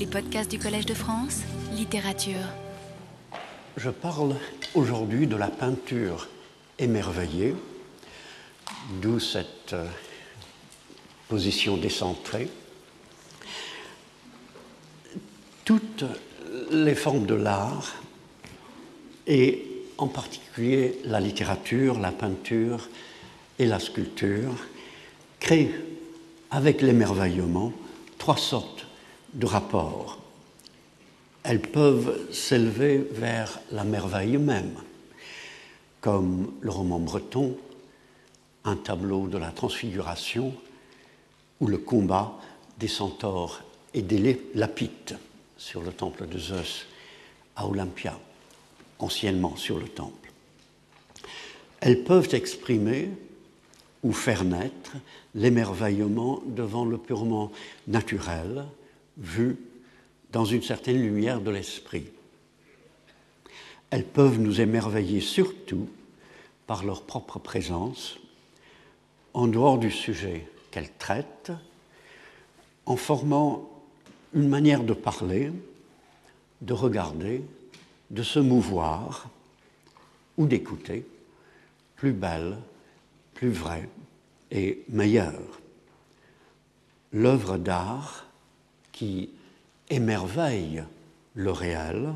[0.00, 1.42] Les podcasts du Collège de France,
[1.76, 2.40] littérature.
[3.76, 4.34] Je parle
[4.74, 6.26] aujourd'hui de la peinture
[6.78, 7.54] émerveillée,
[9.02, 9.84] d'où cette euh,
[11.28, 12.48] position décentrée.
[15.66, 16.06] Toutes
[16.70, 17.92] les formes de l'art,
[19.26, 19.66] et
[19.98, 22.88] en particulier la littérature, la peinture
[23.58, 24.54] et la sculpture,
[25.40, 25.74] créent
[26.50, 27.74] avec l'émerveillement
[28.16, 28.79] trois sortes
[29.34, 30.18] de rapports.
[31.42, 34.74] Elles peuvent s'élever vers la merveille même,
[36.00, 37.56] comme le roman breton,
[38.64, 40.54] un tableau de la transfiguration
[41.60, 42.38] ou le combat
[42.78, 43.62] des centaures
[43.94, 45.14] et des lapites
[45.56, 46.86] sur le temple de Zeus
[47.56, 48.18] à Olympia,
[48.98, 50.32] anciennement sur le temple.
[51.80, 53.10] Elles peuvent exprimer
[54.02, 54.92] ou faire naître
[55.34, 57.50] l'émerveillement devant le purement
[57.86, 58.66] naturel,
[59.18, 59.56] vu
[60.32, 62.06] dans une certaine lumière de l'esprit.
[63.90, 65.88] Elles peuvent nous émerveiller surtout
[66.66, 68.18] par leur propre présence,
[69.34, 71.52] en dehors du sujet qu'elles traitent,
[72.86, 73.68] en formant
[74.34, 75.52] une manière de parler,
[76.60, 77.42] de regarder,
[78.10, 79.28] de se mouvoir
[80.36, 81.04] ou d'écouter,
[81.96, 82.56] plus belle,
[83.34, 83.88] plus vraie
[84.50, 85.60] et meilleure.
[87.12, 88.26] L'œuvre d'art
[89.00, 89.30] qui
[89.88, 90.84] émerveille
[91.34, 92.12] le réel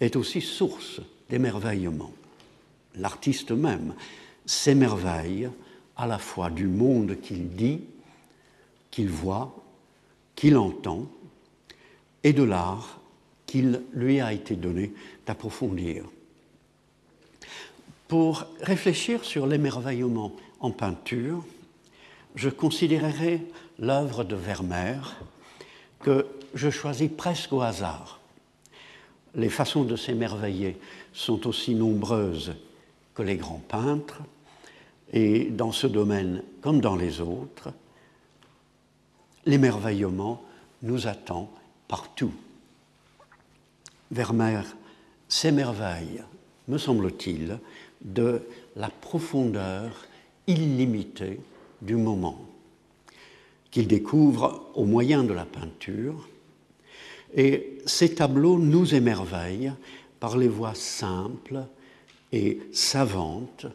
[0.00, 1.00] est aussi source
[1.30, 2.12] d'émerveillement.
[2.96, 3.94] L'artiste même
[4.44, 5.48] s'émerveille
[5.96, 7.82] à la fois du monde qu'il dit,
[8.90, 9.54] qu'il voit,
[10.34, 11.06] qu'il entend,
[12.24, 12.98] et de l'art
[13.46, 14.92] qu'il lui a été donné
[15.28, 16.04] d'approfondir.
[18.08, 21.44] Pour réfléchir sur l'émerveillement en peinture,
[22.34, 23.42] je considérerai
[23.78, 25.14] l'œuvre de Vermeer
[26.04, 28.20] que je choisis presque au hasard.
[29.34, 30.76] Les façons de s'émerveiller
[31.12, 32.54] sont aussi nombreuses
[33.14, 34.20] que les grands peintres,
[35.12, 37.70] et dans ce domaine comme dans les autres,
[39.46, 40.42] l'émerveillement
[40.82, 41.50] nous attend
[41.88, 42.32] partout.
[44.10, 44.62] Vermeer
[45.28, 46.22] s'émerveille,
[46.68, 47.58] me semble-t-il,
[48.02, 48.42] de
[48.76, 50.06] la profondeur
[50.46, 51.40] illimitée
[51.82, 52.40] du moment,
[53.74, 56.28] qu'il découvre au moyen de la peinture,
[57.34, 59.72] et ces tableaux nous émerveillent
[60.20, 61.64] par les voies simples
[62.30, 63.66] et savantes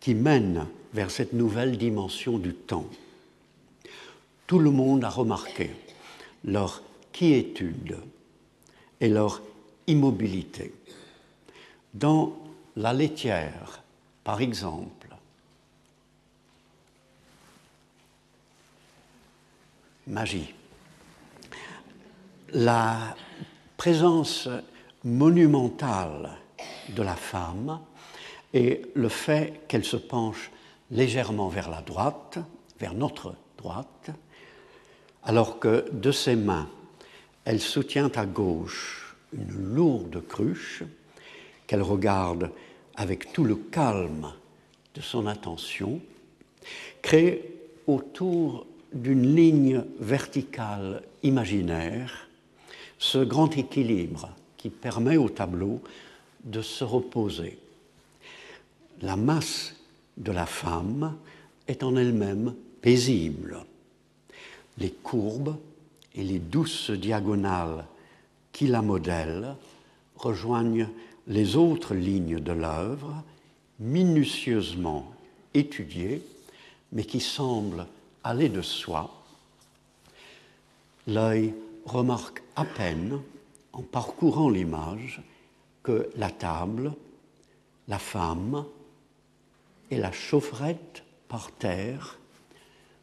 [0.00, 2.90] qui mènent vers cette nouvelle dimension du temps.
[4.46, 5.70] Tout le monde a remarqué
[6.44, 7.96] leur quiétude
[9.00, 9.40] et leur
[9.86, 10.74] immobilité.
[11.94, 12.36] Dans
[12.76, 13.82] la laitière,
[14.24, 14.99] par exemple,
[20.10, 20.52] magie.
[22.52, 23.16] La
[23.76, 24.48] présence
[25.04, 26.30] monumentale
[26.90, 27.80] de la femme
[28.52, 30.50] et le fait qu'elle se penche
[30.90, 32.38] légèrement vers la droite,
[32.80, 34.10] vers notre droite,
[35.22, 36.68] alors que de ses mains,
[37.44, 40.82] elle soutient à gauche une lourde cruche
[41.68, 42.50] qu'elle regarde
[42.96, 44.32] avec tout le calme
[44.94, 46.00] de son attention,
[47.00, 47.54] crée
[47.86, 52.28] autour d'une ligne verticale imaginaire
[52.98, 55.80] ce grand équilibre qui permet au tableau
[56.44, 57.58] de se reposer.
[59.02, 59.74] La masse
[60.16, 61.16] de la femme
[61.66, 63.64] est en elle-même paisible.
[64.78, 65.56] Les courbes
[66.14, 67.86] et les douces diagonales
[68.52, 69.54] qui la modèlent
[70.16, 70.88] rejoignent
[71.26, 73.22] les autres lignes de l'œuvre,
[73.78, 75.10] minutieusement
[75.54, 76.22] étudiées,
[76.92, 77.86] mais qui semblent
[78.24, 79.10] aller de soi.
[81.06, 81.54] L'œil
[81.84, 83.20] remarque à peine,
[83.72, 85.22] en parcourant l'image,
[85.82, 86.92] que la table,
[87.88, 88.64] la femme
[89.90, 92.18] et la chaufferette par terre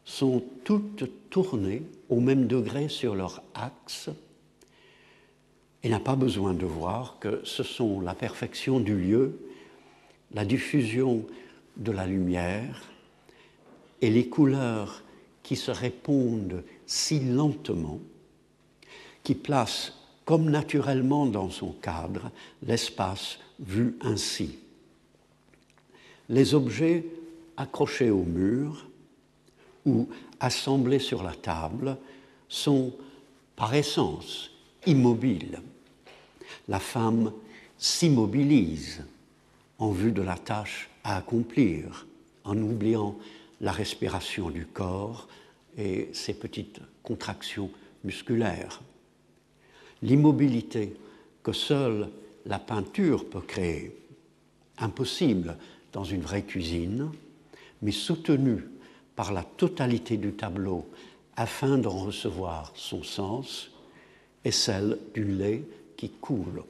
[0.05, 4.09] sont toutes tournées au même degré sur leur axe
[5.83, 9.39] et n'a pas besoin de voir que ce sont la perfection du lieu,
[10.33, 11.25] la diffusion
[11.77, 12.81] de la lumière
[14.01, 15.03] et les couleurs
[15.47, 18.01] qui se répondent si lentement,
[19.23, 19.93] qui placent
[20.25, 22.31] comme naturellement dans son cadre
[22.63, 24.59] l'espace vu ainsi.
[26.27, 27.05] Les objets
[27.55, 28.89] accrochés au mur
[29.85, 30.09] ou
[30.41, 31.95] assemblés sur la table
[32.49, 32.91] sont
[33.55, 34.51] par essence
[34.85, 35.61] immobiles.
[36.67, 37.31] La femme
[37.77, 39.01] s'immobilise
[39.79, 42.05] en vue de la tâche à accomplir,
[42.43, 43.15] en oubliant
[43.61, 45.27] la respiration du corps
[45.77, 47.71] et ses petites contractions
[48.03, 48.81] musculaires.
[50.03, 50.95] l'immobilité
[51.41, 52.09] que seule
[52.45, 53.95] la peinture peut créer,
[54.77, 55.57] impossible
[55.91, 57.09] dans une vraie cuisine,
[57.81, 58.63] mais soutenue
[59.15, 60.87] par la totalité du tableau
[61.35, 63.71] afin d'en recevoir son sens,
[64.43, 65.63] est celle du lait
[65.95, 66.63] qui coule.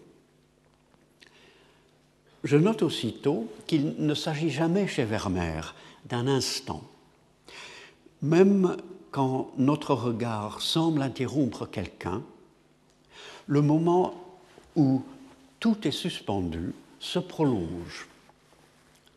[2.44, 5.75] Je note aussitôt qu'il ne s'agit jamais chez Vermeer
[6.09, 6.83] d'un instant.
[8.21, 8.77] Même
[9.12, 12.21] quand notre regard semble interrompre quelqu'un,
[13.48, 14.13] le moment
[14.75, 15.04] où
[15.59, 18.07] tout est suspendu se prolonge.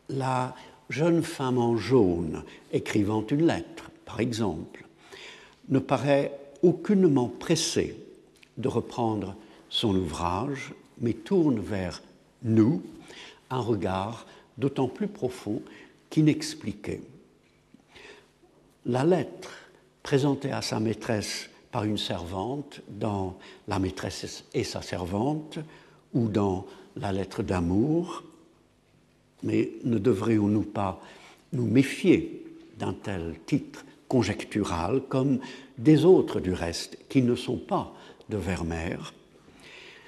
[0.09, 0.55] La
[0.89, 4.85] jeune femme en jaune écrivant une lettre, par exemple,
[5.69, 7.95] ne paraît aucunement pressée
[8.57, 9.35] de reprendre
[9.69, 12.01] son ouvrage, mais tourne vers
[12.43, 12.83] nous
[13.49, 14.25] un regard
[14.57, 15.61] d'autant plus profond
[16.11, 17.01] qu'inexpliqué.
[18.85, 19.49] La lettre
[20.03, 23.37] présentée à sa maîtresse par une servante dans
[23.67, 25.57] La maîtresse et sa servante
[26.13, 26.67] ou dans
[26.97, 28.23] La lettre d'amour,
[29.43, 31.01] mais ne devrions-nous pas
[31.53, 32.45] nous méfier
[32.77, 35.39] d'un tel titre conjectural comme
[35.77, 37.93] des autres du reste qui ne sont pas
[38.29, 39.13] de Vermeer?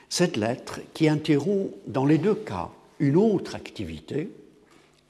[0.09, 2.69] Cette lettre qui interrompt dans les deux cas
[3.00, 4.29] une autre activité,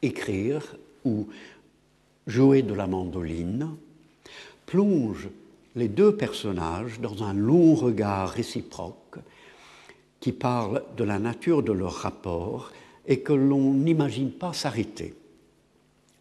[0.01, 0.75] écrire
[1.05, 1.27] ou
[2.27, 3.69] jouer de la mandoline,
[4.65, 5.29] plonge
[5.75, 9.17] les deux personnages dans un long regard réciproque
[10.19, 12.71] qui parle de la nature de leur rapport
[13.07, 15.13] et que l'on n'imagine pas s'arrêter.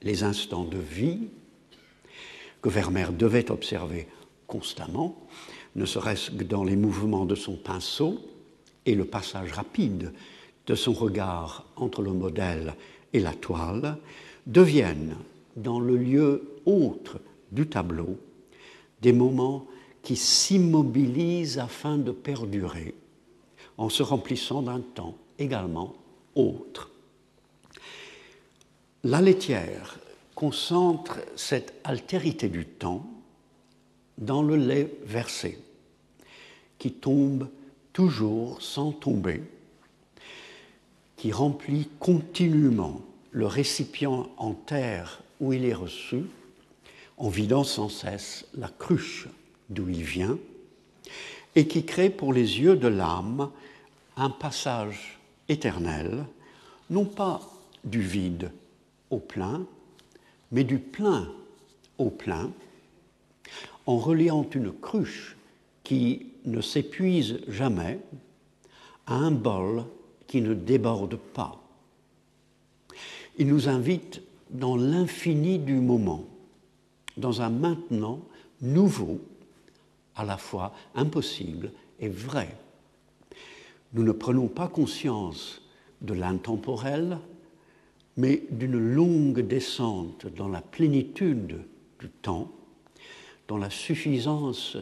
[0.03, 1.29] Les instants de vie
[2.61, 4.09] que Vermeer devait observer
[4.47, 5.17] constamment,
[5.77, 8.21] ne serait-ce que dans les mouvements de son pinceau
[8.87, 10.13] et le passage rapide
[10.67, 12.75] de son regard entre le modèle
[13.13, 13.99] et la toile,
[14.47, 15.17] deviennent,
[15.57, 18.19] dans le lieu autre du tableau,
[19.01, 19.67] des moments
[20.03, 22.95] qui s'immobilisent afin de perdurer,
[23.79, 25.95] en se remplissant d'un temps également
[26.35, 26.91] autre.
[29.05, 29.99] La laitière
[30.35, 33.07] concentre cette altérité du temps
[34.19, 35.59] dans le lait versé,
[36.79, 37.49] qui tombe
[37.93, 39.43] toujours sans tomber,
[41.17, 46.23] qui remplit continuellement le récipient en terre où il est reçu,
[47.17, 49.29] en vidant sans cesse la cruche
[49.71, 50.39] d'où il vient,
[51.57, 53.51] et qui crée pour les yeux de l'âme
[54.17, 55.19] un passage
[55.49, 56.25] éternel,
[56.91, 57.41] non pas
[57.85, 58.53] du vide
[59.11, 59.67] au plein,
[60.51, 61.29] mais du plein
[61.99, 62.51] au plein,
[63.87, 65.37] en reliant une cruche
[65.83, 67.99] qui ne s'épuise jamais
[69.07, 69.85] à un bol
[70.27, 71.62] qui ne déborde pas.
[73.39, 76.25] Il nous invite dans l'infini du moment,
[77.17, 78.21] dans un maintenant
[78.61, 79.21] nouveau,
[80.15, 82.55] à la fois impossible et vrai.
[83.95, 85.63] Nous ne prenons pas conscience
[86.03, 87.19] de l'intemporel,
[88.17, 91.61] mais d'une longue descente dans la plénitude
[91.99, 92.51] du temps,
[93.49, 94.77] dans la suffisance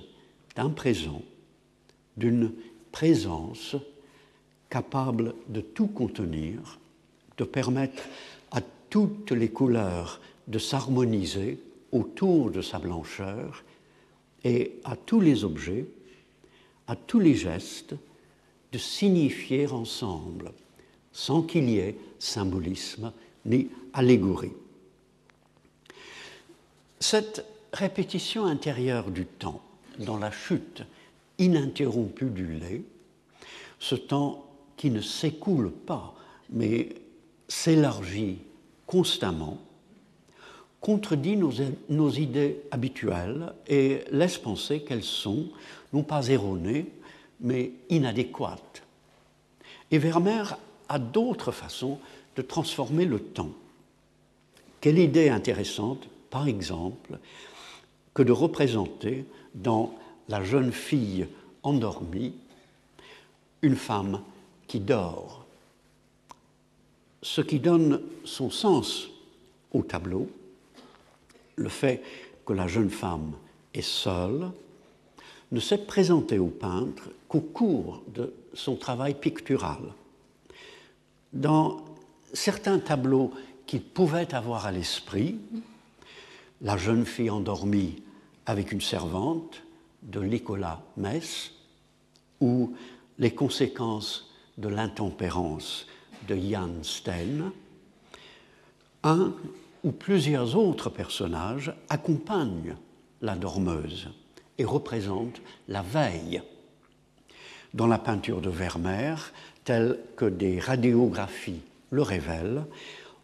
[0.56, 1.22] d'un présent,
[2.16, 2.52] d'une
[2.90, 3.76] présence
[4.68, 6.78] capable de tout contenir,
[7.36, 8.02] de permettre
[8.90, 11.58] toutes les couleurs de s'harmoniser
[11.92, 13.64] autour de sa blancheur
[14.44, 15.86] et à tous les objets,
[16.86, 17.94] à tous les gestes,
[18.72, 20.52] de signifier ensemble,
[21.12, 23.12] sans qu'il y ait symbolisme
[23.46, 24.52] ni allégorie.
[27.00, 29.62] Cette répétition intérieure du temps
[29.98, 30.82] dans la chute
[31.38, 32.82] ininterrompue du lait,
[33.78, 36.14] ce temps qui ne s'écoule pas,
[36.50, 36.88] mais
[37.48, 38.38] s'élargit
[38.90, 39.56] constamment,
[40.80, 45.46] contredit nos, idées habituelles et laisse penser qu'elles sont,
[45.92, 46.86] non pas erronées,
[47.40, 48.82] mais inadéquates.
[49.92, 52.00] Et Vermeer a d'autres façons
[52.34, 53.52] de transformer le temps.
[54.80, 57.20] Quelle idée intéressante, par exemple,
[58.12, 59.94] que de représenter dans
[60.28, 61.28] la jeune fille
[61.62, 62.34] endormie
[63.62, 64.20] une femme
[64.66, 65.39] qui dort.
[67.22, 69.08] Ce qui donne son sens
[69.72, 70.28] au tableau,
[71.56, 72.02] le fait
[72.46, 73.32] que la jeune femme
[73.74, 74.50] est seule,
[75.52, 79.80] ne s'est présenté au peintre qu'au cours de son travail pictural.
[81.32, 81.84] Dans
[82.32, 83.32] certains tableaux
[83.66, 85.38] qu'il pouvait avoir à l'esprit,
[86.62, 88.02] la jeune fille endormie
[88.46, 89.62] avec une servante
[90.02, 91.52] de Nicolas Metz,
[92.40, 92.74] ou
[93.18, 95.86] les conséquences de l'intempérance
[96.30, 97.50] de Jan Steen,
[99.02, 99.34] un
[99.82, 102.76] ou plusieurs autres personnages accompagnent
[103.20, 104.08] la dormeuse
[104.56, 106.40] et représentent la veille.
[107.72, 109.32] dans la peinture de Vermeer,
[109.62, 112.64] telle que des radiographies le révèlent,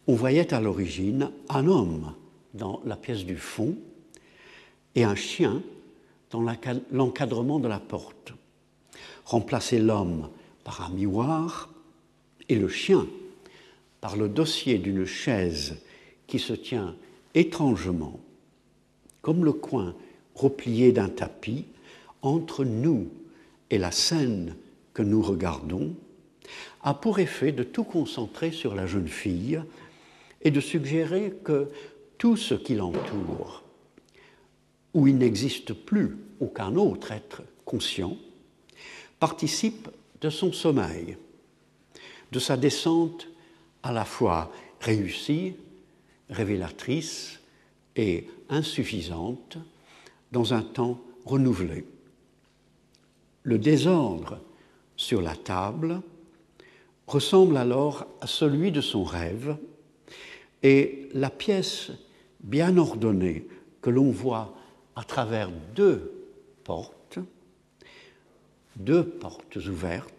[0.07, 2.13] on voyait à l'origine un homme
[2.53, 3.75] dans la pièce du fond
[4.95, 5.61] et un chien
[6.31, 6.41] dans
[6.91, 8.33] l'encadrement de la porte.
[9.25, 10.29] Remplacer l'homme
[10.63, 11.69] par un miroir
[12.49, 13.07] et le chien
[14.01, 15.77] par le dossier d'une chaise
[16.27, 16.95] qui se tient
[17.33, 18.19] étrangement,
[19.21, 19.95] comme le coin
[20.35, 21.65] replié d'un tapis,
[22.21, 23.09] entre nous
[23.69, 24.55] et la scène
[24.93, 25.95] que nous regardons,
[26.81, 29.61] a pour effet de tout concentrer sur la jeune fille
[30.41, 31.69] et de suggérer que
[32.17, 33.63] tout ce qui l'entoure,
[34.93, 38.17] où il n'existe plus aucun autre être conscient,
[39.19, 39.89] participe
[40.21, 41.17] de son sommeil,
[42.31, 43.27] de sa descente
[43.83, 45.53] à la fois réussie,
[46.29, 47.39] révélatrice
[47.95, 49.57] et insuffisante
[50.31, 51.85] dans un temps renouvelé.
[53.43, 54.39] Le désordre
[54.95, 56.01] sur la table
[57.07, 59.55] ressemble alors à celui de son rêve
[60.63, 61.91] et la pièce
[62.41, 63.47] bien ordonnée
[63.81, 64.53] que l'on voit
[64.95, 66.11] à travers deux
[66.63, 67.19] portes,
[68.75, 70.16] deux portes ouvertes,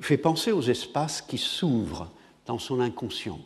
[0.00, 2.10] fait penser aux espaces qui s'ouvrent
[2.46, 3.40] dans son inconscient,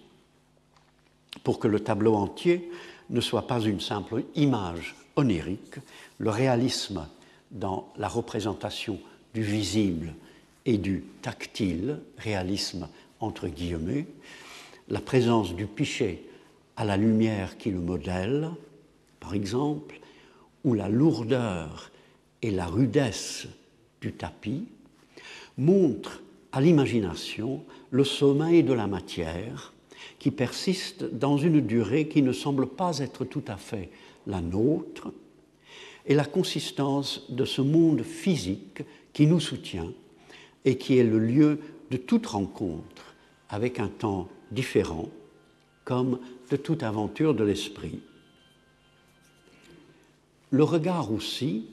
[1.42, 2.70] pour que le tableau entier
[3.10, 5.76] ne soit pas une simple image onirique,
[6.18, 7.06] le réalisme
[7.50, 8.98] dans la représentation
[9.34, 10.14] du visible
[10.64, 12.88] et du tactile, réalisme
[13.20, 14.06] entre guillemets,
[14.88, 16.22] la présence du pichet
[16.76, 18.50] à la lumière qui le modèle,
[19.20, 20.00] par exemple,
[20.64, 21.90] ou la lourdeur
[22.42, 23.46] et la rudesse
[24.00, 24.66] du tapis,
[25.56, 26.20] montrent
[26.54, 29.72] à l'imagination le sommeil de la matière
[30.20, 33.90] qui persiste dans une durée qui ne semble pas être tout à fait
[34.26, 35.12] la nôtre,
[36.06, 38.82] et la consistance de ce monde physique
[39.12, 39.92] qui nous soutient
[40.64, 41.58] et qui est le lieu
[41.90, 43.14] de toute rencontre
[43.48, 45.08] avec un temps différent,
[45.84, 46.18] comme
[46.50, 48.00] de toute aventure de l'esprit.
[50.50, 51.66] Le regard aussi,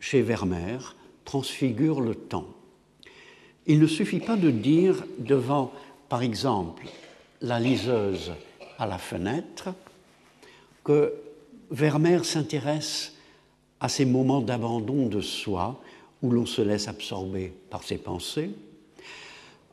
[0.00, 2.48] chez Vermeer, transfigure le temps.
[3.66, 5.72] Il ne suffit pas de dire devant,
[6.08, 6.84] par exemple,
[7.40, 8.32] la liseuse
[8.78, 9.70] à la fenêtre,
[10.84, 11.14] que
[11.70, 13.14] Vermeer s'intéresse
[13.80, 15.80] à ces moments d'abandon de soi
[16.22, 18.50] où l'on se laisse absorber par ses pensées,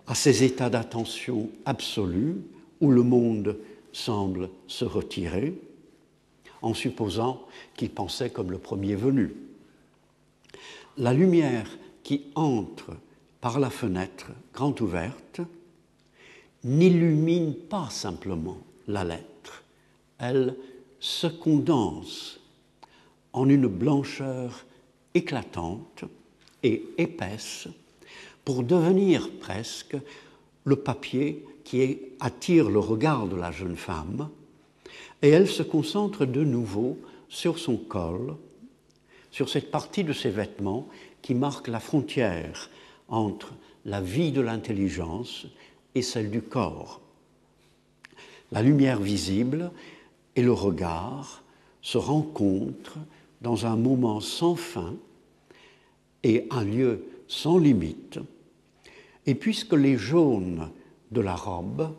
[0.07, 2.37] à ces états d'attention absolue
[2.81, 3.57] où le monde
[3.91, 5.53] semble se retirer,
[6.61, 9.33] en supposant qu'il pensait comme le premier venu.
[10.97, 11.69] La lumière
[12.03, 12.91] qui entre
[13.41, 15.41] par la fenêtre grand ouverte
[16.63, 19.63] n'illumine pas simplement la lettre,
[20.17, 20.55] elle
[20.99, 22.39] se condense
[23.31, 24.65] en une blancheur
[25.13, 26.03] éclatante
[26.63, 27.67] et épaisse
[28.43, 29.95] pour devenir presque
[30.65, 34.29] le papier qui attire le regard de la jeune femme,
[35.21, 36.97] et elle se concentre de nouveau
[37.29, 38.35] sur son col,
[39.31, 40.87] sur cette partie de ses vêtements
[41.21, 42.69] qui marque la frontière
[43.09, 43.53] entre
[43.85, 45.47] la vie de l'intelligence
[45.95, 47.01] et celle du corps.
[48.51, 49.71] La lumière visible
[50.35, 51.43] et le regard
[51.81, 52.97] se rencontrent
[53.41, 54.95] dans un moment sans fin
[56.23, 58.19] et un lieu sans limite,
[59.25, 60.69] et puisque les jaunes
[61.11, 61.93] de la robe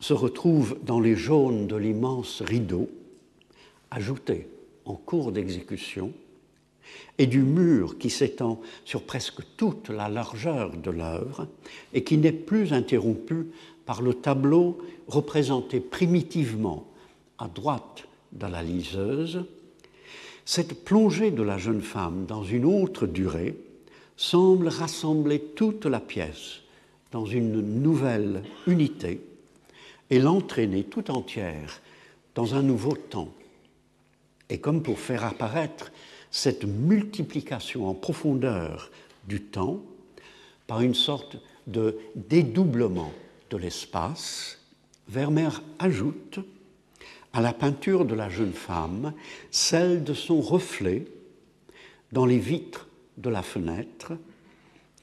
[0.00, 2.88] se retrouvent dans les jaunes de l'immense rideau,
[3.90, 4.48] ajouté
[4.84, 6.12] en cours d'exécution,
[7.18, 11.48] et du mur qui s'étend sur presque toute la largeur de l'œuvre
[11.94, 13.46] et qui n'est plus interrompu
[13.86, 14.78] par le tableau
[15.08, 16.86] représenté primitivement
[17.38, 19.44] à droite de la liseuse,
[20.44, 23.56] cette plongée de la jeune femme dans une autre durée
[24.16, 26.60] semble rassembler toute la pièce
[27.12, 29.20] dans une nouvelle unité
[30.10, 31.80] et l'entraîner tout entière
[32.34, 33.32] dans un nouveau temps.
[34.48, 35.90] Et comme pour faire apparaître
[36.36, 38.90] cette multiplication en profondeur
[39.26, 39.80] du temps
[40.66, 43.10] par une sorte de dédoublement
[43.48, 44.58] de l'espace,
[45.08, 46.40] Vermeer ajoute
[47.32, 49.14] à la peinture de la jeune femme
[49.50, 51.06] celle de son reflet
[52.12, 54.12] dans les vitres de la fenêtre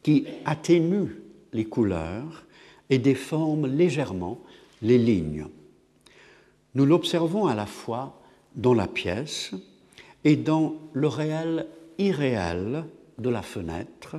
[0.03, 1.19] qui atténue
[1.51, 2.45] les couleurs
[2.91, 4.39] et déforme légèrement
[4.83, 5.47] les lignes.
[6.75, 8.21] Nous l'observons à la fois
[8.55, 9.55] dans la pièce
[10.23, 12.85] et dans le réel irréel
[13.17, 14.17] de la fenêtre,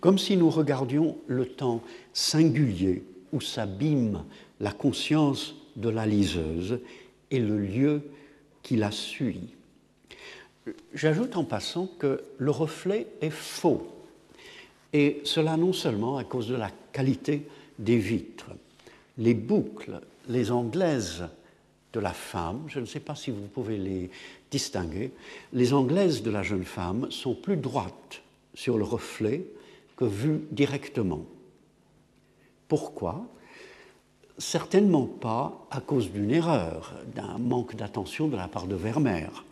[0.00, 4.24] comme si nous regardions le temps singulier où s'abîme
[4.60, 6.80] la conscience de la liseuse
[7.30, 8.02] et le lieu
[8.62, 9.54] qui la suit.
[10.94, 13.88] J'ajoute en passant que le reflet est faux,
[14.92, 17.46] et cela non seulement à cause de la qualité
[17.78, 18.50] des vitres.
[19.18, 21.24] Les boucles, les anglaises
[21.92, 24.10] de la femme, je ne sais pas si vous pouvez les
[24.52, 25.10] distinguer,
[25.52, 28.22] les anglaises de la jeune femme sont plus droites
[28.54, 29.44] sur le reflet
[29.96, 31.24] que vues directement.
[32.68, 33.26] Pourquoi?
[34.38, 39.44] Certainement pas à cause d'une erreur, d'un manque d'attention de la part de Vermeer.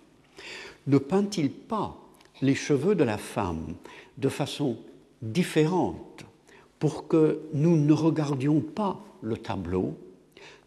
[0.86, 1.96] Ne peint-il pas
[2.42, 3.74] les cheveux de la femme
[4.18, 4.76] de façon
[5.22, 6.24] différente
[6.78, 9.94] pour que nous ne regardions pas le tableau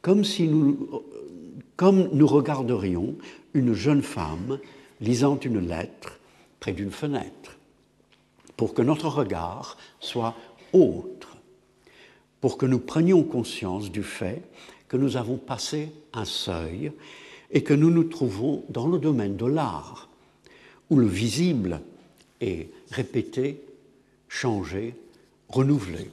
[0.01, 1.03] comme si nous,
[1.75, 3.15] comme nous regarderions
[3.53, 4.59] une jeune femme
[5.01, 6.19] lisant une lettre
[6.59, 7.57] près d'une fenêtre,
[8.55, 10.35] pour que notre regard soit
[10.71, 11.37] autre,
[12.41, 14.43] pour que nous prenions conscience du fait
[14.87, 16.91] que nous avons passé un seuil
[17.51, 20.09] et que nous nous trouvons dans le domaine de l'art,
[20.89, 21.81] où le visible
[22.41, 23.61] est répété,
[24.27, 24.95] changé,
[25.49, 26.09] renouvelé.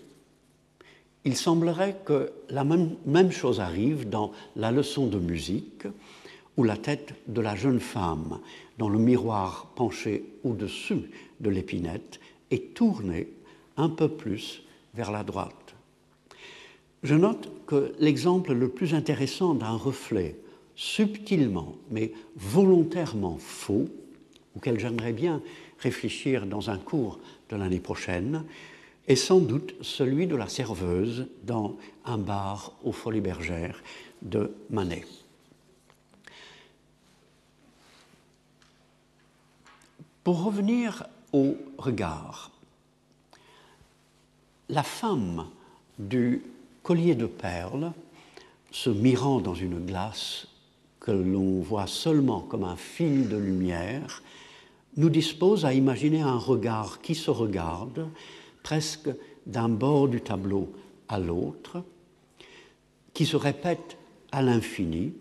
[1.25, 5.87] Il semblerait que la même, chose arrive dans la leçon de musique,
[6.57, 8.41] où la tête de la jeune femme,
[8.79, 13.29] dans le miroir penché au-dessus de l'épinette, est tournée
[13.77, 14.63] un peu plus
[14.95, 15.75] vers la droite.
[17.03, 20.37] Je note que l'exemple le plus intéressant d'un reflet
[20.75, 23.89] subtilement mais volontairement faux,
[24.57, 25.43] auquel j'aimerais bien
[25.79, 28.45] réfléchir dans un cours de l'année prochaine,
[29.09, 33.83] est sans doute celui de la serveuse dans un bar aux Folies Bergères
[34.23, 35.05] de Manet.
[40.25, 42.51] Pour revenir au regard,
[44.69, 45.47] la femme
[45.99, 46.43] du
[46.83, 47.93] collier de perles,
[48.71, 50.47] se mirant dans une glace
[51.01, 54.23] que l'on voit seulement comme un fil de lumière,
[54.97, 58.09] nous dispose à imaginer un regard qui se regarde
[58.63, 59.09] presque
[59.47, 60.71] d'un bord du tableau
[61.09, 61.83] à l'autre,
[63.15, 63.97] qui se répète
[64.33, 65.15] à l'infini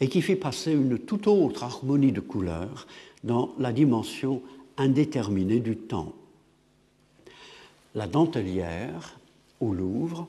[0.00, 2.86] et qui fait passer une toute autre harmonie de couleurs
[3.24, 4.42] dans la dimension
[4.76, 6.12] indéterminée du temps.
[7.94, 9.18] La dentelière
[9.60, 10.26] au Louvre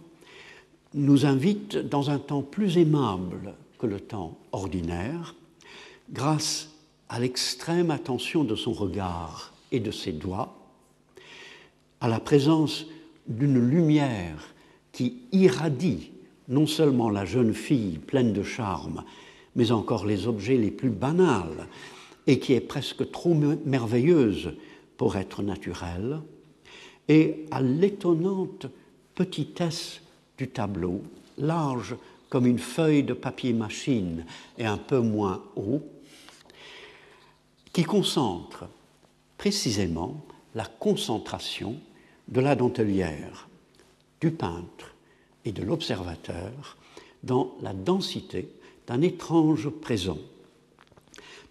[0.94, 5.36] nous invite dans un temps plus aimable que le temps ordinaire,
[6.12, 6.70] grâce
[7.10, 10.56] à l'extrême attention de son regard et de ses doigts,
[12.02, 12.86] à la présence
[13.28, 14.54] d'une lumière
[14.92, 16.12] qui irradie
[16.50, 19.04] non seulement la jeune fille pleine de charme,
[19.56, 21.68] mais encore les objets les plus banals,
[22.28, 23.34] et qui est presque trop
[23.66, 24.54] merveilleuse
[24.98, 26.22] pour être naturelle,
[27.08, 28.68] et à l'étonnante
[29.16, 30.02] petitesse
[30.38, 31.02] du tableau,
[31.38, 31.96] large
[32.30, 34.26] comme une feuille de papier machine
[34.58, 35.82] et un peu moins haut,
[37.72, 38.66] qui concentre
[39.38, 40.24] précisément
[40.56, 41.76] la concentration
[42.28, 43.50] de la dentelière,
[44.22, 44.96] du peintre
[45.44, 46.78] et de l'observateur
[47.24, 48.50] dans la densité
[48.88, 50.20] d'un étrange présent.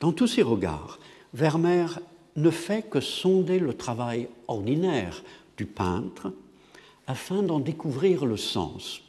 [0.02, 0.98] Dans tous ces regards,
[1.32, 2.00] Vermeer
[2.34, 5.22] ne fait que sonder le travail ordinaire
[5.56, 6.32] du peintre
[7.06, 9.00] afin d'en découvrir le sens.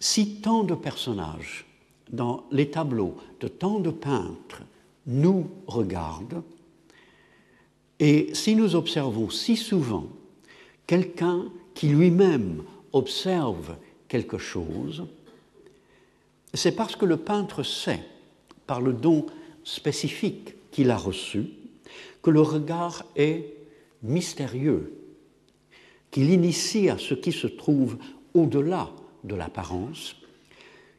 [0.00, 1.66] Si tant de personnages
[2.12, 4.62] dans les tableaux de tant de peintres
[5.06, 6.42] nous regardent,
[8.00, 10.06] et si nous observons si souvent
[10.86, 12.62] quelqu'un qui lui-même
[12.94, 13.76] observe
[14.08, 15.04] quelque chose,
[16.54, 18.00] c'est parce que le peintre sait,
[18.66, 19.26] par le don
[19.64, 21.46] spécifique qu'il a reçu,
[22.22, 23.54] que le regard est
[24.02, 24.92] mystérieux
[26.14, 27.96] qu'il initie à ce qui se trouve
[28.34, 28.88] au-delà
[29.24, 30.14] de l'apparence,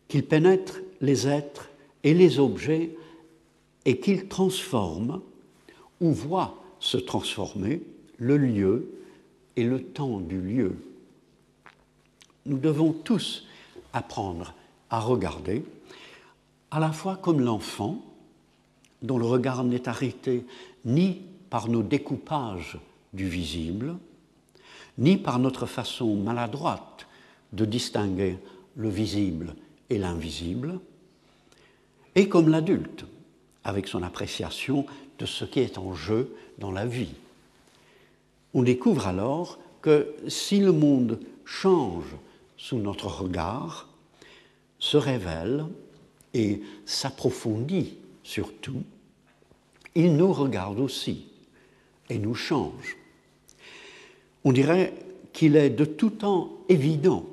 [0.09, 1.69] qu'il pénètre les êtres
[2.03, 2.97] et les objets
[3.85, 5.21] et qu'il transforme
[6.01, 7.81] ou voit se transformer
[8.17, 8.91] le lieu
[9.55, 10.75] et le temps du lieu.
[12.45, 13.47] Nous devons tous
[13.93, 14.53] apprendre
[14.89, 15.63] à regarder,
[16.71, 18.01] à la fois comme l'enfant,
[19.01, 20.45] dont le regard n'est arrêté
[20.83, 22.77] ni par nos découpages
[23.13, 23.95] du visible,
[24.97, 27.07] ni par notre façon maladroite
[27.53, 28.37] de distinguer
[28.75, 29.55] le visible
[29.89, 30.79] et l'invisible,
[32.15, 33.05] et comme l'adulte,
[33.63, 34.85] avec son appréciation
[35.19, 37.13] de ce qui est en jeu dans la vie.
[38.53, 42.15] On découvre alors que si le monde change
[42.57, 43.89] sous notre regard,
[44.79, 45.65] se révèle
[46.35, 48.83] et s'approfondit surtout,
[49.95, 51.27] il nous regarde aussi
[52.09, 52.97] et nous change.
[54.43, 54.93] On dirait
[55.31, 57.25] qu'il est de tout temps évident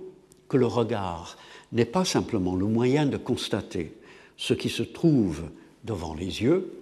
[0.49, 1.37] que le regard
[1.73, 3.93] n'est pas simplement le moyen de constater
[4.37, 5.43] ce qui se trouve
[5.85, 6.73] devant les yeux,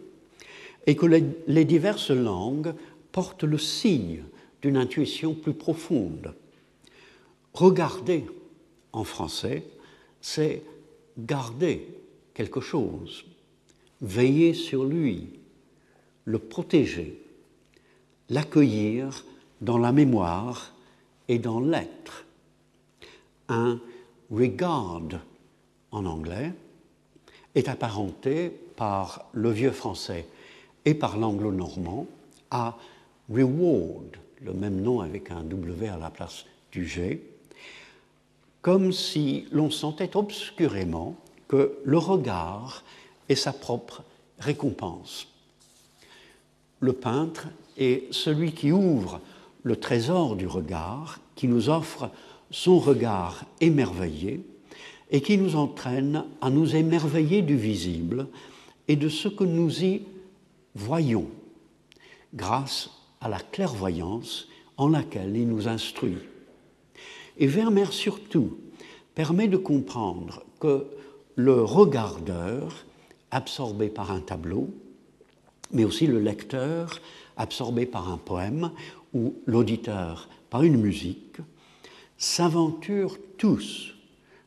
[0.87, 2.75] et que les, diverses langues
[3.13, 4.25] portent le signe
[4.63, 6.35] d'une intuition plus profonde.
[7.55, 8.25] Regarder
[8.93, 9.65] en français,
[10.21, 10.63] c'est
[11.19, 11.87] garder
[12.41, 13.27] quelque chose,
[14.01, 15.29] veiller sur lui,
[16.25, 17.21] le protéger,
[18.31, 19.27] l'accueillir
[19.61, 20.73] dans la mémoire
[21.29, 22.25] et dans l'être.
[23.51, 23.79] Un
[24.31, 25.03] regard
[25.91, 26.55] en anglais
[27.55, 30.27] est apparenté par le vieux français
[30.87, 32.07] et par l'anglo-normand
[32.51, 32.79] à
[33.29, 37.23] reward, le même nom avec un W à la place du G,
[38.63, 41.19] comme si l'on sentait obscurément
[41.51, 42.85] que le regard
[43.29, 44.05] est sa propre
[44.39, 45.27] récompense.
[46.79, 49.21] Le peintre est celui qui ouvre
[49.65, 52.09] le trésor du regard, qui nous offre
[52.53, 54.47] son regard émerveillé
[55.11, 58.29] et qui nous entraîne à nous émerveiller du visible
[58.87, 60.03] et de ce que nous y
[60.77, 61.27] voyons,
[62.33, 66.19] grâce à la clairvoyance en laquelle il nous instruit.
[67.39, 68.57] Et Vermeer surtout
[69.17, 70.87] permet de comprendre que
[71.41, 72.85] le regardeur,
[73.31, 74.69] absorbé par un tableau,
[75.73, 77.01] mais aussi le lecteur,
[77.37, 78.73] absorbé par un poème,
[79.15, 81.39] ou l'auditeur par une musique,
[82.19, 83.95] s'aventurent tous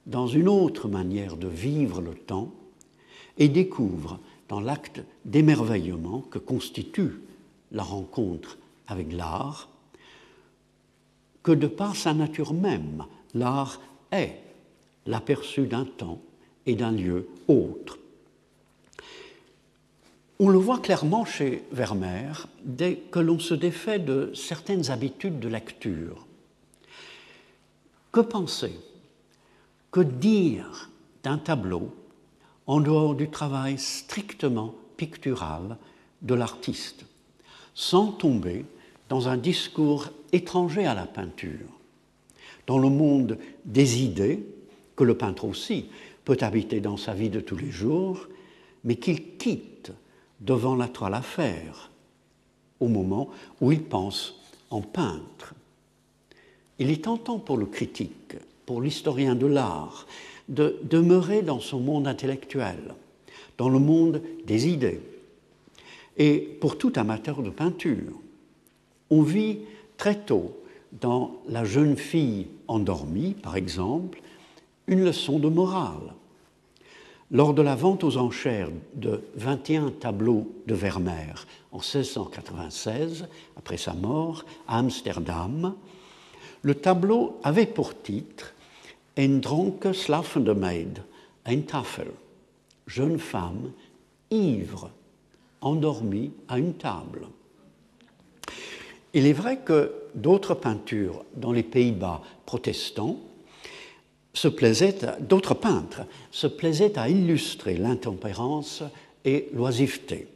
[0.06, 2.54] dans une autre manière de vivre le temps
[3.40, 7.22] et découvrent dans l'acte d'émerveillement que constitue
[7.72, 9.70] la rencontre avec l'art,
[11.42, 14.40] que de par sa nature même, l'art est
[15.08, 16.22] l'aperçu d'un temps
[16.66, 17.98] et d'un lieu autre.
[20.40, 25.48] On le voit clairement chez Vermeer dès que l'on se défait de certaines habitudes de
[25.48, 26.26] lecture.
[28.12, 28.74] Que penser,
[29.92, 30.90] que dire
[31.24, 31.94] d'un tableau
[32.68, 35.78] en dehors du travail strictement pictural
[36.22, 37.06] de l'artiste,
[37.74, 38.66] sans tomber
[39.10, 41.70] dans un discours étranger à la peinture,
[42.68, 44.46] dans le monde des idées,
[44.96, 45.86] que le peintre aussi
[46.26, 48.28] peut habiter dans sa vie de tous les jours,
[48.84, 49.92] mais qu'il quitte
[50.40, 51.92] devant la toile à faire
[52.80, 53.30] au moment
[53.62, 54.36] où il pense
[54.70, 55.54] en peintre.
[56.80, 60.08] Il est tentant pour le critique, pour l'historien de l'art,
[60.50, 62.94] de demeurer dans son monde intellectuel,
[63.58, 65.02] dans le monde des idées.
[66.18, 68.20] Et pour tout amateur de peinture,
[69.10, 69.60] on vit
[69.98, 70.58] très tôt
[71.02, 74.22] dans La jeune fille endormie, par exemple,
[74.88, 76.14] une leçon de morale.
[77.32, 83.94] Lors de la vente aux enchères de 21 tableaux de Vermeer en 1696, après sa
[83.94, 85.74] mort, à Amsterdam,
[86.62, 88.54] le tableau avait pour titre
[89.16, 91.04] Een dronken slafende Maid,
[91.46, 92.12] ein Tafel,
[92.88, 93.72] jeune femme
[94.32, 94.90] ivre,
[95.62, 97.28] endormie à une table.
[99.14, 103.20] Il est vrai que d'autres peintures dans les Pays-Bas protestants
[104.48, 108.84] plaisaient, d'autres peintres se plaisaient à illustrer l'intempérance
[109.26, 110.28] et l'oisiveté.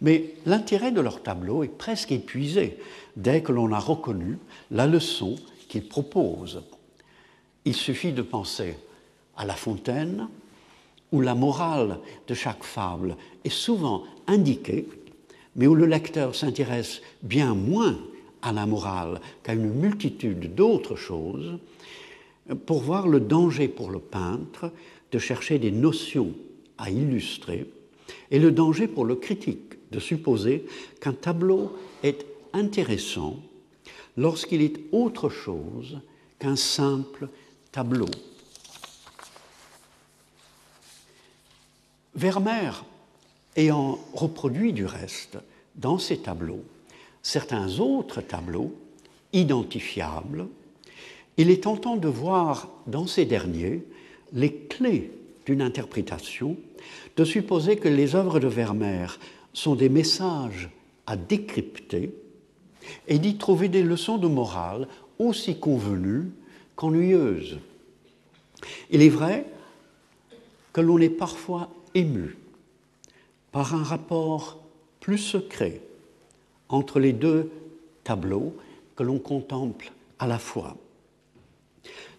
[0.00, 2.78] Mais l'intérêt de leur tableau est presque épuisé
[3.16, 4.38] dès que l'on a reconnu
[4.70, 5.36] la leçon
[5.68, 6.62] qu'ils proposent.
[7.64, 8.76] Il suffit de penser
[9.36, 10.28] à La Fontaine,
[11.12, 14.88] où la morale de chaque fable est souvent indiquée,
[15.54, 17.98] mais où le lecteur s'intéresse bien moins
[18.42, 21.58] à la morale qu'à une multitude d'autres choses,
[22.66, 24.70] pour voir le danger pour le peintre
[25.12, 26.32] de chercher des notions
[26.78, 27.66] à illustrer
[28.30, 30.66] et le danger pour le critique de supposer
[31.00, 33.36] qu'un tableau est intéressant
[34.16, 36.00] lorsqu'il est autre chose
[36.38, 37.28] qu'un simple
[37.72, 38.08] tableau.
[42.14, 42.84] Vermeer
[43.56, 45.38] ayant reproduit du reste
[45.74, 46.64] dans ses tableaux
[47.26, 48.72] certains autres tableaux
[49.32, 50.46] identifiables,
[51.36, 53.84] il est tentant de voir dans ces derniers
[54.32, 55.10] les clés
[55.44, 56.56] d'une interprétation,
[57.16, 59.18] de supposer que les œuvres de Vermeer
[59.52, 60.70] sont des messages
[61.06, 62.12] à décrypter
[63.08, 66.30] et d'y trouver des leçons de morale aussi convenues
[66.76, 67.58] qu'ennuyeuses.
[68.90, 69.46] Il est vrai
[70.72, 72.36] que l'on est parfois ému
[73.52, 74.62] par un rapport
[75.00, 75.80] plus secret
[76.68, 77.50] entre les deux
[78.04, 78.54] tableaux
[78.94, 80.76] que l'on contemple à la fois.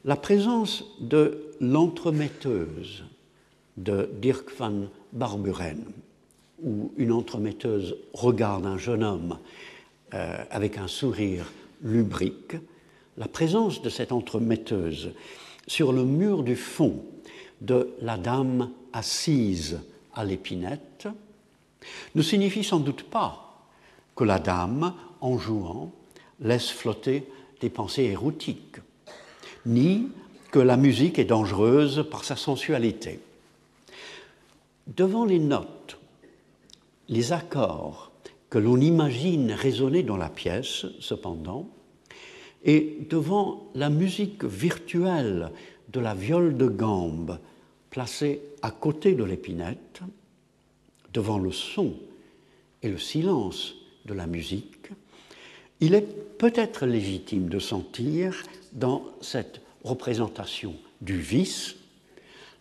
[0.08, 3.04] La présence de l'entremetteuse
[3.76, 5.84] de Dirk van Barburen,
[6.64, 9.38] où une entremetteuse regarde un jeune homme
[10.14, 11.52] euh, avec un sourire
[11.84, 12.56] lubrique,
[13.18, 15.12] la présence de cette entremetteuse
[15.68, 17.04] sur le mur du fond
[17.60, 19.82] de la dame assise
[20.14, 21.10] à l'épinette
[22.16, 23.68] ne signifie sans doute pas
[24.16, 25.92] que la dame, en jouant,
[26.40, 27.26] laisse flotter
[27.60, 28.78] des pensées érotiques,
[29.68, 30.08] ni
[30.52, 33.20] que la musique est dangereuse par sa sensualité.
[34.88, 36.00] Devant les notes,
[37.10, 38.12] les accords
[38.50, 41.68] que l'on imagine résonner dans la pièce, cependant,
[42.64, 45.52] et devant la musique virtuelle
[45.90, 47.40] de la viole de gambe
[47.90, 50.02] placée à côté de l'épinette,
[51.14, 51.94] devant le son
[52.84, 53.76] et le silence
[54.06, 54.92] de la musique,
[55.80, 58.44] il est peut-être légitime de sentir
[58.78, 61.76] dans cette représentation du vice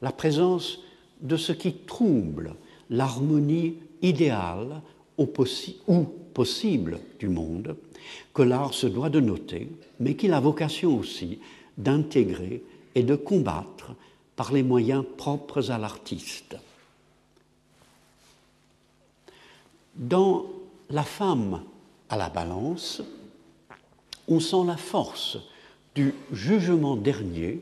[0.03, 0.81] la présence
[1.21, 2.55] de ce qui trouble
[2.91, 4.83] l'harmonie idéale
[5.19, 7.77] ou possible du monde
[8.35, 11.41] que l'art se doit de noter, mais qu'il a vocation aussi
[11.79, 12.63] d'intégrer
[12.95, 13.95] et de combattre
[14.37, 16.57] par les moyens propres à l'artiste.
[19.95, 20.47] Dans
[20.91, 21.63] La femme
[22.09, 23.03] à la balance,
[24.29, 25.39] on sent la force
[25.97, 27.61] du jugement dernier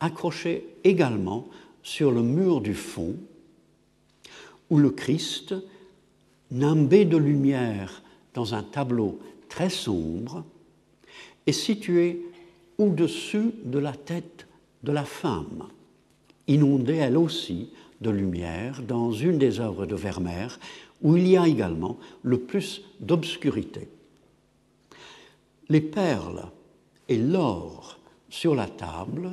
[0.00, 1.48] accroché également
[1.82, 3.16] sur le mur du fond,
[4.68, 5.54] où le Christ,
[6.50, 8.02] nimbé de lumière
[8.34, 10.44] dans un tableau très sombre,
[11.46, 12.26] est situé
[12.76, 14.46] au-dessus de la tête
[14.82, 15.68] de la femme,
[16.46, 17.70] inondée elle aussi
[18.00, 20.58] de lumière dans une des œuvres de Vermeer,
[21.02, 23.88] où il y a également le plus d'obscurité.
[25.68, 26.46] Les perles
[27.08, 29.30] et l'or sur la table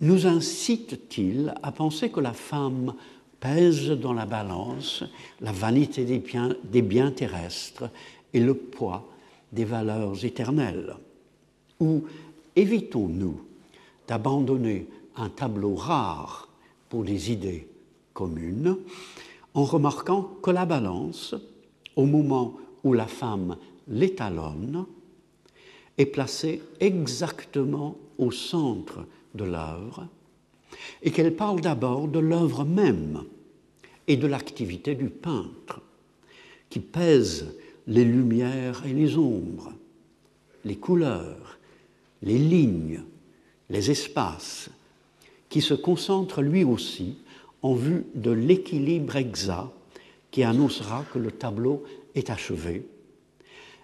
[0.00, 2.94] nous incitent-ils à penser que la femme
[3.40, 5.04] pèse dans la balance
[5.40, 7.90] la vanité des biens, des biens terrestres
[8.32, 9.08] et le poids
[9.52, 10.94] des valeurs éternelles?
[11.80, 12.04] Ou
[12.54, 13.40] évitons-nous
[14.06, 16.48] d'abandonner un tableau rare
[16.88, 17.68] pour des idées
[18.12, 18.76] communes
[19.54, 21.34] en remarquant que la balance,
[21.96, 22.54] au moment
[22.84, 23.56] où la femme
[23.88, 24.86] l'étalonne,
[25.98, 30.08] est placée exactement au centre de l'œuvre
[31.02, 33.22] et qu'elle parle d'abord de l'œuvre même
[34.08, 35.80] et de l'activité du peintre
[36.70, 37.54] qui pèse
[37.86, 39.72] les lumières et les ombres,
[40.64, 41.58] les couleurs,
[42.22, 43.02] les lignes,
[43.70, 44.70] les espaces,
[45.48, 47.18] qui se concentre lui aussi
[47.62, 49.70] en vue de l'équilibre exact
[50.30, 52.86] qui annoncera que le tableau est achevé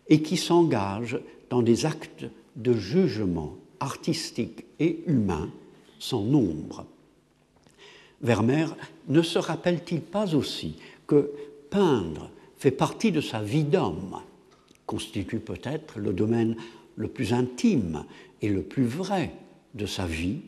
[0.09, 1.19] et qui s'engage
[1.53, 2.25] dans des actes
[2.57, 5.51] de jugement artistique et humain
[5.99, 6.87] sans nombre.
[8.23, 8.75] Vermeer
[9.09, 11.31] ne se rappelle-t-il pas aussi que
[11.69, 14.17] peindre fait partie de sa vie d'homme,
[14.87, 16.57] constitue peut-être le domaine
[16.97, 18.07] le plus intime
[18.41, 19.35] et le plus vrai
[19.75, 20.39] de sa vie,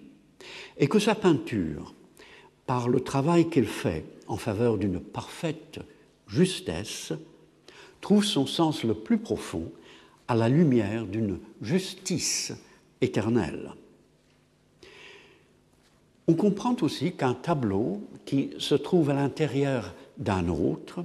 [0.78, 1.92] et que sa peinture,
[2.64, 5.80] par le travail qu'elle fait en faveur d'une parfaite
[6.28, 7.12] justesse,
[8.00, 9.70] trouve son sens le plus profond
[10.28, 12.52] à la lumière d'une justice
[13.00, 13.72] éternelle.
[16.26, 21.04] On comprend aussi qu'un tableau qui se trouve à l'intérieur d'un autre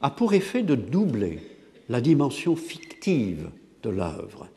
[0.00, 1.40] a pour effet de doubler
[1.88, 3.50] la dimension fictive
[3.82, 4.48] de l'œuvre,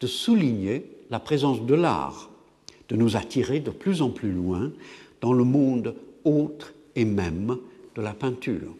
[0.00, 2.30] de souligner la présence de l'art,
[2.88, 4.70] de nous attirer de plus en plus loin
[5.20, 5.94] dans le monde
[6.24, 7.56] autre et même
[7.94, 8.74] de la peinture.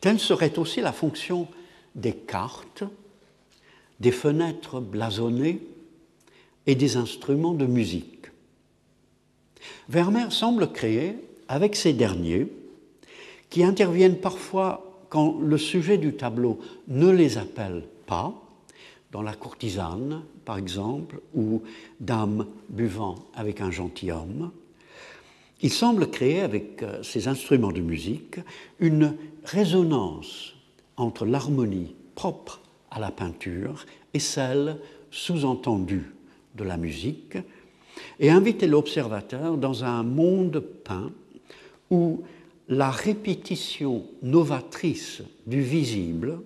[0.00, 1.48] Telle serait aussi la fonction
[1.94, 2.84] des cartes,
[4.00, 5.60] des fenêtres blasonnées
[6.66, 8.26] et des instruments de musique.
[9.88, 11.16] Vermeer semble créer,
[11.48, 12.48] avec ces derniers,
[13.50, 18.34] qui interviennent parfois quand le sujet du tableau ne les appelle pas,
[19.12, 21.62] dans La courtisane, par exemple, ou
[22.00, 24.50] Dame buvant avec un gentilhomme,
[25.62, 28.40] il semble créer avec euh, ces instruments de musique
[28.80, 30.53] une résonance
[30.96, 34.78] entre l'harmonie propre à la peinture et celle
[35.10, 36.14] sous-entendue
[36.54, 37.36] de la musique,
[38.18, 41.12] et inviter l'observateur dans un monde peint
[41.90, 42.22] où
[42.68, 46.40] la répétition novatrice du visible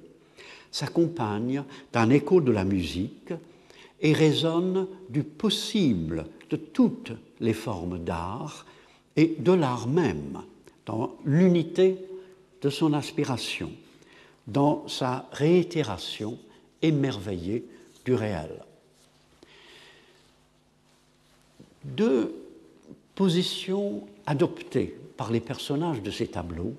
[0.71, 3.33] s'accompagne d'un écho de la musique
[4.01, 8.67] et résonne du possible de toutes les formes d'art
[9.17, 10.43] et de l'art même,
[10.87, 11.97] dans l'unité
[12.63, 13.71] de son aspiration,
[14.49, 16.39] dans sa réitération
[16.83, 17.65] émerveillée
[18.05, 18.65] du réel.
[21.85, 22.35] Deux
[23.15, 26.75] positions adoptées par les personnages de ces tableaux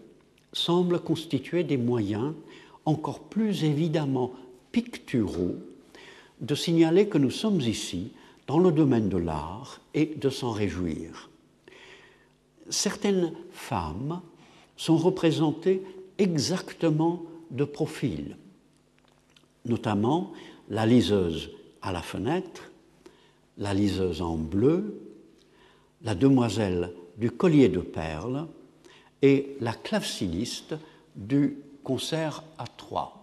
[0.52, 2.34] semblent constituer des moyens
[2.86, 4.34] encore plus évidemment
[4.72, 5.56] picturaux
[6.42, 8.12] de signaler que nous sommes ici
[8.48, 11.30] dans le domaine de l'art et de s'en réjouir.
[12.70, 14.22] Certaines femmes
[14.76, 15.84] sont représentés
[16.18, 18.38] exactement de profil,
[19.66, 20.32] notamment
[20.70, 22.72] la liseuse à la fenêtre,
[23.58, 25.02] la liseuse en bleu,
[26.02, 28.48] la demoiselle du collier de perles
[29.22, 30.76] et la clavecинiste
[31.16, 33.16] du concert à trois.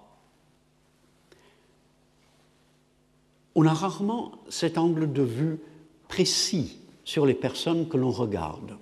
[3.54, 5.58] On a rarement cet angle de vue
[6.08, 8.76] précis sur les personnes que l'on regarde,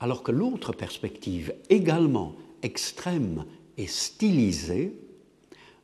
[0.00, 3.46] alors que l'autre perspective, également extrême
[3.86, 4.92] stylisée,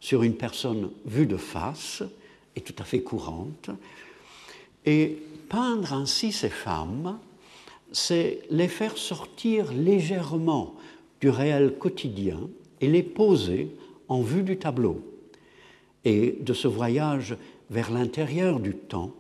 [0.00, 2.02] sur une personne vue de face,
[2.56, 3.70] est tout à fait courante,
[4.84, 7.18] et peindre ainsi ces femmes,
[7.92, 10.74] c'est les faire sortir légèrement
[11.20, 12.38] du réel quotidien
[12.80, 13.74] et les poser
[14.08, 15.02] en vue du tableau
[16.04, 17.36] et de ce voyage
[17.70, 19.12] vers l'intérieur du temps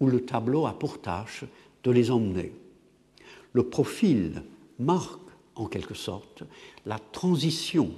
[0.00, 1.44] où le tableau a pour tâche
[1.82, 2.52] de les emmener.
[3.52, 4.42] Le profil
[4.78, 5.20] marque
[5.54, 6.42] en quelque sorte
[6.86, 7.90] la transition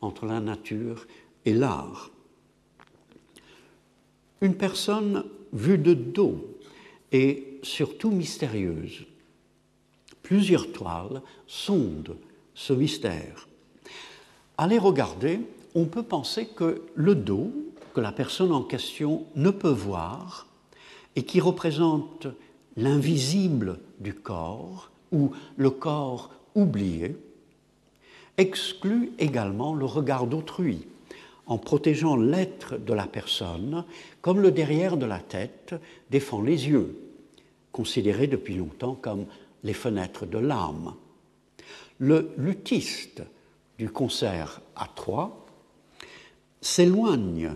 [0.00, 1.06] entre la nature
[1.44, 2.10] et l'art.
[4.40, 6.44] Une personne vue de dos
[7.12, 9.06] est surtout mystérieuse.
[10.22, 12.16] Plusieurs toiles sondent
[12.54, 13.48] ce mystère.
[14.56, 15.40] À les regarder,
[15.74, 17.50] on peut penser que le dos,
[17.94, 20.46] que la personne en question ne peut voir,
[21.16, 22.26] et qui représente
[22.76, 27.16] l'invisible du corps, ou le corps oublié,
[28.38, 30.86] exclut également le regard d'autrui,
[31.46, 33.84] en protégeant l'être de la personne,
[34.22, 35.74] comme le derrière de la tête
[36.10, 36.96] défend les yeux,
[37.72, 39.26] considérés depuis longtemps comme
[39.64, 40.94] les fenêtres de l'âme.
[41.98, 43.22] Le luthiste
[43.78, 45.46] du concert à trois
[46.60, 47.52] s'éloigne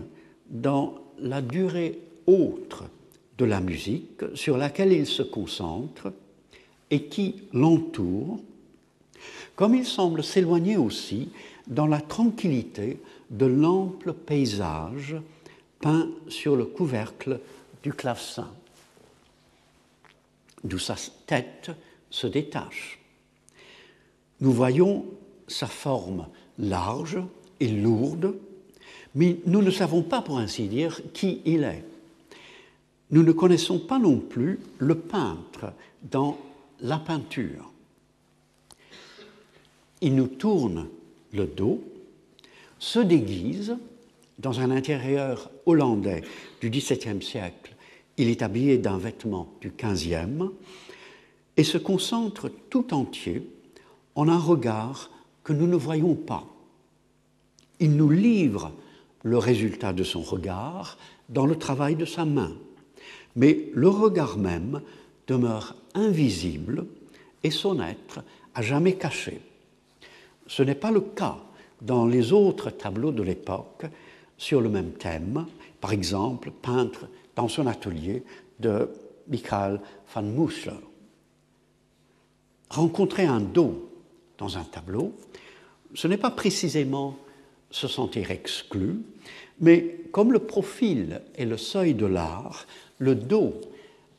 [0.49, 2.85] dans la durée autre
[3.37, 6.13] de la musique sur laquelle il se concentre
[6.91, 8.39] et qui l'entoure,
[9.55, 11.29] comme il semble s'éloigner aussi
[11.67, 15.15] dans la tranquillité de l'ample paysage
[15.79, 17.39] peint sur le couvercle
[17.83, 18.49] du clavecin,
[20.63, 20.95] d'où sa
[21.27, 21.71] tête
[22.09, 22.99] se détache.
[24.39, 25.05] Nous voyons
[25.47, 27.19] sa forme large
[27.59, 28.35] et lourde,
[29.15, 31.83] mais nous ne savons pas, pour ainsi dire, qui il est.
[33.11, 36.37] Nous ne connaissons pas non plus le peintre dans
[36.79, 37.72] la peinture.
[40.03, 40.89] Il nous tourne
[41.31, 41.81] le dos,
[42.77, 43.77] se déguise
[44.37, 46.23] dans un intérieur hollandais
[46.59, 47.73] du XVIIe siècle.
[48.17, 50.51] Il est habillé d'un vêtement du XVe
[51.55, 53.49] et se concentre tout entier
[54.15, 55.09] en un regard
[55.41, 56.45] que nous ne voyons pas.
[57.79, 58.73] Il nous livre
[59.23, 60.97] le résultat de son regard
[61.29, 62.51] dans le travail de sa main,
[63.37, 64.81] mais le regard même
[65.27, 66.87] demeure invisible
[67.43, 68.21] et son être
[68.53, 69.39] à jamais caché.
[70.47, 71.37] Ce n'est pas le cas
[71.81, 73.85] dans les autres tableaux de l'époque
[74.37, 75.45] sur le même thème,
[75.81, 78.23] par exemple peintre dans son atelier
[78.59, 78.89] de
[79.27, 79.79] Michael
[80.13, 80.73] van Mussler.
[82.69, 83.89] Rencontrer un dos
[84.37, 85.13] dans un tableau,
[85.93, 87.17] ce n'est pas précisément
[87.69, 88.97] se sentir exclu,
[89.59, 92.65] mais comme le profil est le seuil de l'art,
[92.99, 93.53] le dos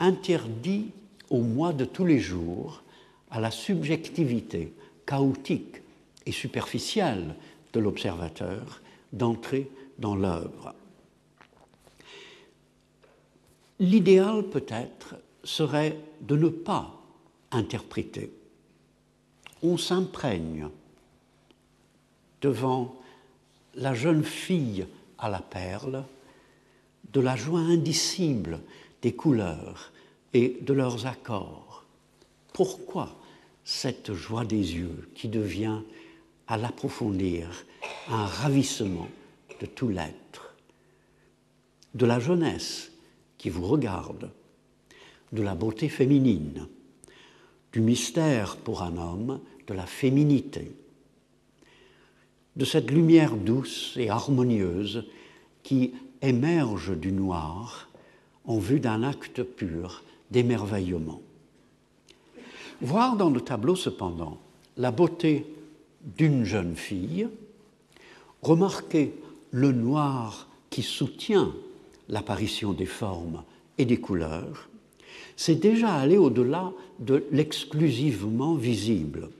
[0.00, 0.90] interdit
[1.30, 2.82] au moi de tous les jours,
[3.30, 4.72] à la subjectivité
[5.06, 5.83] chaotique
[6.26, 7.34] et superficielle
[7.72, 8.80] de l'observateur,
[9.12, 10.74] d'entrer dans l'œuvre.
[13.80, 17.02] L'idéal peut-être serait de ne pas
[17.50, 18.32] interpréter
[19.64, 20.68] on s'imprègne
[22.42, 22.94] devant
[23.74, 24.86] la jeune fille
[25.18, 26.04] à la perle
[27.12, 28.60] de la joie indicible
[29.00, 29.92] des couleurs
[30.34, 31.84] et de leurs accords.
[32.52, 33.16] Pourquoi
[33.64, 35.80] cette joie des yeux qui devient,
[36.46, 37.64] à l'approfondir,
[38.08, 39.08] un ravissement
[39.60, 40.54] de tout l'être
[41.94, 42.92] De la jeunesse
[43.38, 44.30] qui vous regarde,
[45.32, 46.66] de la beauté féminine,
[47.72, 50.72] du mystère pour un homme de la féminité,
[52.56, 55.04] de cette lumière douce et harmonieuse
[55.62, 55.92] qui
[56.22, 57.88] émerge du noir
[58.44, 61.20] en vue d'un acte pur d'émerveillement.
[62.80, 64.38] Voir dans le tableau cependant
[64.76, 65.46] la beauté
[66.16, 67.28] d'une jeune fille,
[68.42, 69.14] remarquer
[69.50, 71.54] le noir qui soutient
[72.08, 73.42] l'apparition des formes
[73.78, 74.68] et des couleurs,
[75.36, 79.30] c'est déjà aller au-delà de l'exclusivement visible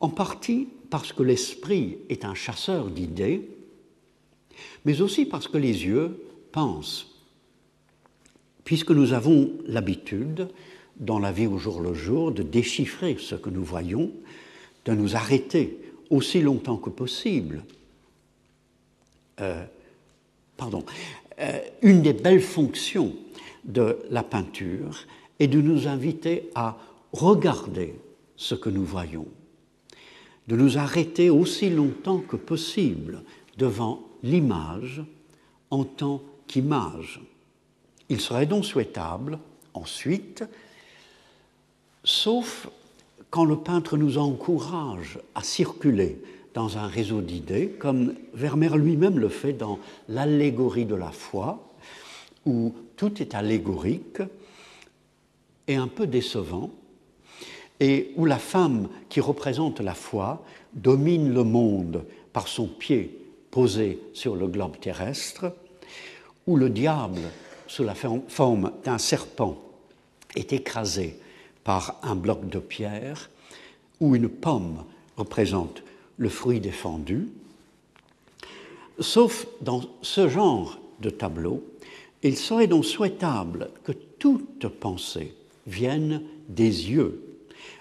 [0.00, 3.48] en partie parce que l'esprit est un chasseur d'idées,
[4.84, 7.06] mais aussi parce que les yeux pensent.
[8.64, 10.48] Puisque nous avons l'habitude,
[10.96, 14.10] dans la vie au jour le jour, de déchiffrer ce que nous voyons,
[14.84, 15.78] de nous arrêter
[16.10, 17.64] aussi longtemps que possible.
[19.40, 19.64] Euh,
[20.56, 20.84] pardon,
[21.38, 23.14] euh, une des belles fonctions
[23.64, 25.06] de la peinture
[25.38, 26.76] est de nous inviter à
[27.12, 27.94] regarder
[28.36, 29.26] ce que nous voyons,
[30.48, 33.22] de nous arrêter aussi longtemps que possible
[33.56, 35.02] devant l'image
[35.70, 37.20] en tant qu'image.
[38.08, 39.38] Il serait donc souhaitable,
[39.72, 40.44] ensuite,
[42.02, 42.68] sauf
[43.30, 46.20] quand le peintre nous encourage à circuler
[46.52, 49.78] dans un réseau d'idées, comme Vermeer lui-même le fait dans
[50.08, 51.72] l'allégorie de la foi,
[52.44, 54.20] où tout est allégorique
[55.68, 56.70] et un peu décevant,
[57.78, 63.16] et où la femme qui représente la foi domine le monde par son pied
[63.50, 65.52] posé sur le globe terrestre,
[66.46, 67.20] où le diable,
[67.68, 69.56] sous la forme d'un serpent,
[70.34, 71.18] est écrasé
[71.64, 73.30] par un bloc de pierre,
[74.00, 74.84] où une pomme
[75.16, 75.82] représente
[76.18, 77.28] le fruit défendu.
[78.98, 81.64] Sauf dans ce genre de tableau,
[82.22, 85.34] il serait donc souhaitable que toute pensée
[85.66, 87.22] vienne des yeux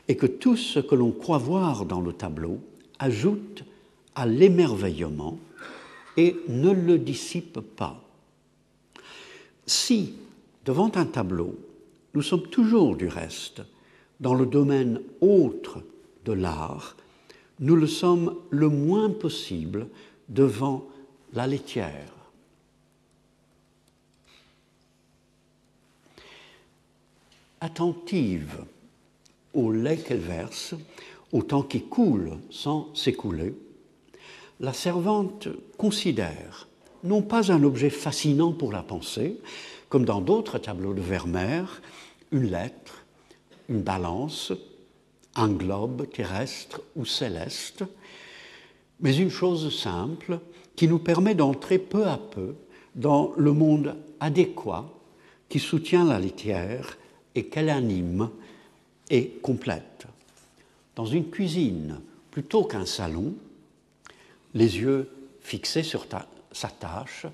[0.08, 2.60] et que tout ce que l'on croit voir dans le tableau
[3.00, 3.64] ajoute
[4.16, 5.38] à l'émerveillement
[6.18, 8.02] et ne le dissipe pas.
[9.66, 10.14] Si,
[10.66, 11.56] devant un tableau,
[12.14, 13.62] nous sommes toujours du reste
[14.20, 15.84] dans le domaine autre
[16.26, 16.96] de l'art,
[17.60, 19.88] nous le sommes le moins possible
[20.28, 20.88] devant
[21.34, 22.14] la laitière.
[27.62, 28.64] Attentive
[29.54, 30.76] au lait qu'elle verse,
[31.32, 33.54] au temps qui coule sans s'écouler,
[34.60, 35.48] la servante
[35.78, 36.68] considère
[37.04, 39.38] non pas un objet fascinant pour la pensée,
[39.90, 41.82] comme dans d'autres tableaux de Vermeer,
[42.32, 43.04] une lettre,
[43.68, 44.54] une balance,
[45.36, 47.84] un globe terrestre ou céleste,
[49.00, 50.40] mais une chose simple
[50.76, 52.56] qui nous permet d'entrer peu à peu
[52.96, 54.90] dans le monde adéquat
[55.48, 56.98] qui soutient la litière
[57.36, 58.30] et qu'elle anime
[59.10, 60.06] et complète.
[60.96, 63.34] Dans une cuisine, plutôt qu'un salon,
[64.54, 65.10] les yeux
[65.42, 66.06] fixés sur
[66.52, 67.26] sa tâche,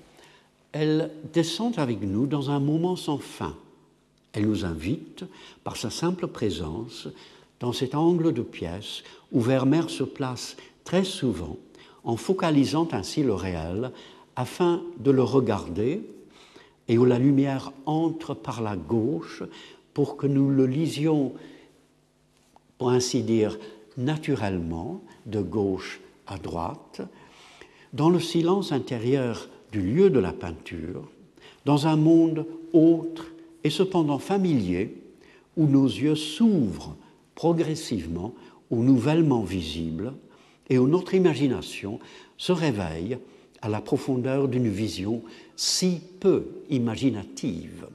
[0.78, 3.56] elle descend avec nous dans un moment sans fin.
[4.34, 5.24] Elle nous invite,
[5.64, 7.08] par sa simple présence,
[7.60, 9.02] dans cet angle de pièce
[9.32, 11.56] où Vermeer se place très souvent
[12.04, 13.90] en focalisant ainsi le réel
[14.36, 16.02] afin de le regarder
[16.88, 19.42] et où la lumière entre par la gauche
[19.94, 21.32] pour que nous le lisions,
[22.76, 23.58] pour ainsi dire,
[23.96, 27.00] naturellement, de gauche à droite,
[27.94, 29.48] dans le silence intérieur
[29.80, 31.08] lieu de la peinture,
[31.64, 33.26] dans un monde autre
[33.64, 35.02] et cependant familier,
[35.56, 36.96] où nos yeux s'ouvrent
[37.34, 38.34] progressivement
[38.70, 40.12] ou nouvellement visible
[40.68, 41.98] et où notre imagination
[42.36, 43.18] se réveille
[43.62, 45.22] à la profondeur d'une vision
[45.56, 47.86] si peu imaginative.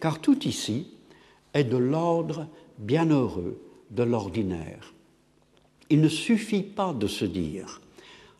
[0.00, 0.88] Car tout ici
[1.54, 2.48] est de l'ordre
[2.78, 3.60] bienheureux
[3.90, 4.94] de l'ordinaire.
[5.90, 7.80] Il ne suffit pas de se dire,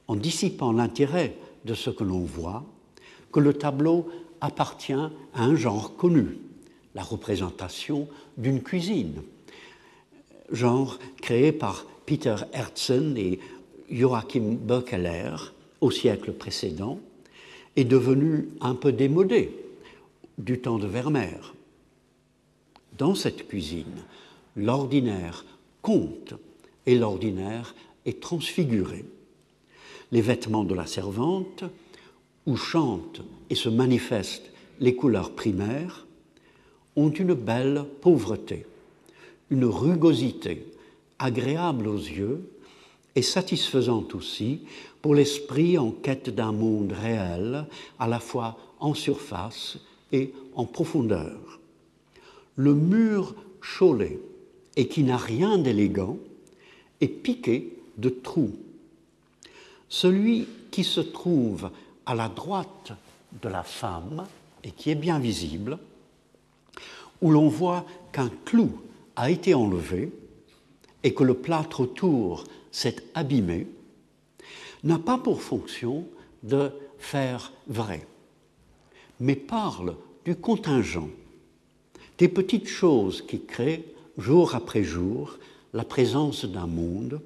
[0.09, 2.65] en dissipant l'intérêt de ce que l'on voit,
[3.33, 4.09] que le tableau
[4.41, 6.39] appartient à un genre connu,
[6.95, 9.23] la représentation d'une cuisine,
[10.51, 13.39] genre créé par Peter Herzen et
[13.91, 15.35] Joachim Böckeler
[15.81, 16.99] au siècle précédent,
[17.77, 19.57] est devenu un peu démodé
[20.39, 21.55] du temps de Vermeer.
[22.99, 24.03] Dans cette cuisine,
[24.57, 25.45] l'ordinaire
[25.81, 26.35] compte
[26.87, 29.05] et l'ordinaire est transfiguré.
[30.13, 31.65] Les vêtements de la servante,
[32.47, 36.07] où chantent et se manifestent les couleurs primaires,
[36.97, 38.67] ont une belle pauvreté
[39.53, 40.65] une rugosité
[41.19, 42.41] agréable aux yeux
[43.15, 44.63] et satisfaisante aussi
[45.03, 47.67] pour l'esprit en quête d'un monde réel,
[47.99, 49.77] à la fois en surface
[50.11, 51.61] et en profondeur.
[52.57, 54.19] Le mur chaulé
[54.77, 56.17] et qui n'a rien d'élégant
[57.03, 58.57] est piqué de trous.
[59.93, 61.71] Celui qui se trouve
[62.07, 62.93] à la droite
[63.43, 64.25] de la femme
[64.65, 65.79] et qui est bien visible,
[67.21, 68.81] où l'on voit qu'un clou
[69.17, 70.11] a été enlevé
[71.03, 73.67] et que le plâtre autour s'est abîmé,
[74.83, 76.07] n'a pas pour fonction
[76.43, 78.07] de faire vrai,
[79.21, 81.11] mais parle du contingent,
[82.17, 83.85] des petites choses qui créent
[84.17, 85.39] jour après jour
[85.75, 87.21] la présence d'un monde,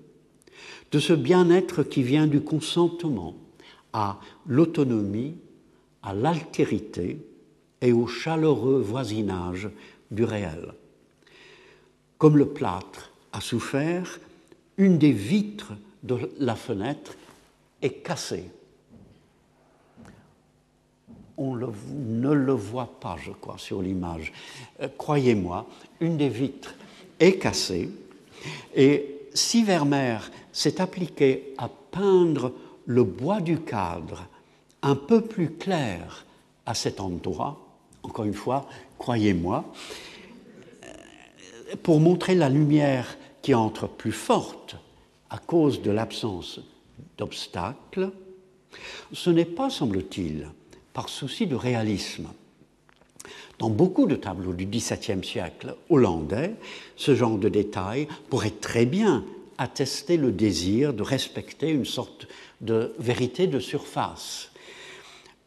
[0.92, 3.34] de ce bien-être qui vient du consentement
[3.92, 5.34] à l'autonomie,
[6.02, 7.18] à l'altérité
[7.80, 9.68] et au chaleureux voisinage
[10.10, 10.72] du réel.
[12.18, 14.20] Comme le plâtre a souffert,
[14.78, 15.72] une des vitres
[16.02, 17.16] de la fenêtre
[17.82, 18.50] est cassée.
[21.36, 24.32] On ne le voit pas, je crois, sur l'image.
[24.80, 25.66] Euh, croyez-moi,
[26.00, 26.74] une des vitres
[27.20, 27.90] est cassée.
[28.74, 32.52] Et si Vermeer s'est appliqué à peindre
[32.86, 34.26] le bois du cadre
[34.82, 36.26] un peu plus clair
[36.64, 37.60] à cet endroit,
[38.02, 38.68] encore une fois,
[38.98, 39.64] croyez-moi,
[40.84, 44.76] euh, pour montrer la lumière qui entre plus forte
[45.30, 46.60] à cause de l'absence
[47.18, 48.10] d'obstacles,
[49.12, 50.48] ce n'est pas, semble-t-il,
[50.92, 52.28] par souci de réalisme.
[53.58, 56.54] Dans beaucoup de tableaux du XVIIe siècle hollandais,
[56.96, 59.24] ce genre de détail pourrait très bien
[59.56, 62.28] attester le désir de respecter une sorte
[62.60, 64.50] de vérité de surface.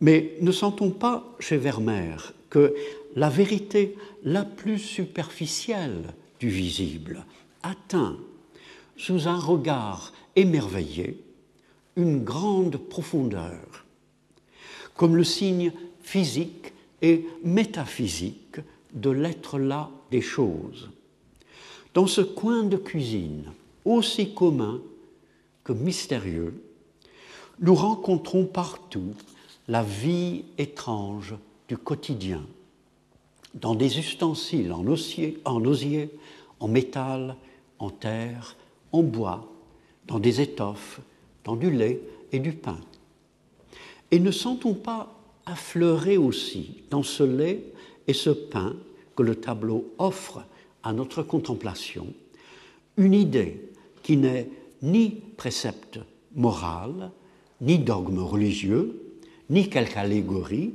[0.02, 2.74] Mais ne sentons pas chez Vermeer que
[3.16, 7.26] la vérité la plus superficielle du visible
[7.64, 8.18] atteint,
[8.98, 11.22] sous un regard émerveillé,
[11.96, 13.86] une grande profondeur,
[14.96, 18.60] comme le signe physique et métaphysique
[18.94, 20.90] de l'être là des choses.
[21.94, 23.52] Dans ce coin de cuisine,
[23.86, 24.82] aussi commun
[25.64, 26.62] que mystérieux,
[27.60, 29.14] nous rencontrons partout
[29.68, 31.36] la vie étrange
[31.68, 32.44] du quotidien,
[33.54, 36.10] dans des ustensiles en osier, en, osier,
[36.60, 37.36] en métal,
[37.78, 38.56] en terre,
[38.92, 39.48] en bois,
[40.08, 41.02] dans des étoffes,
[41.44, 42.80] dans du lait et du pain.
[44.12, 47.64] Et ne sentons pas affleurer aussi dans ce lait
[48.08, 48.76] et ce pain
[49.16, 50.44] que le tableau offre
[50.84, 52.08] à notre contemplation
[52.98, 53.70] une idée
[54.04, 54.50] qui n'est
[54.82, 56.00] ni précepte
[56.36, 57.12] moral,
[57.62, 59.02] ni dogme religieux,
[59.50, 60.74] ni quelque allégorie,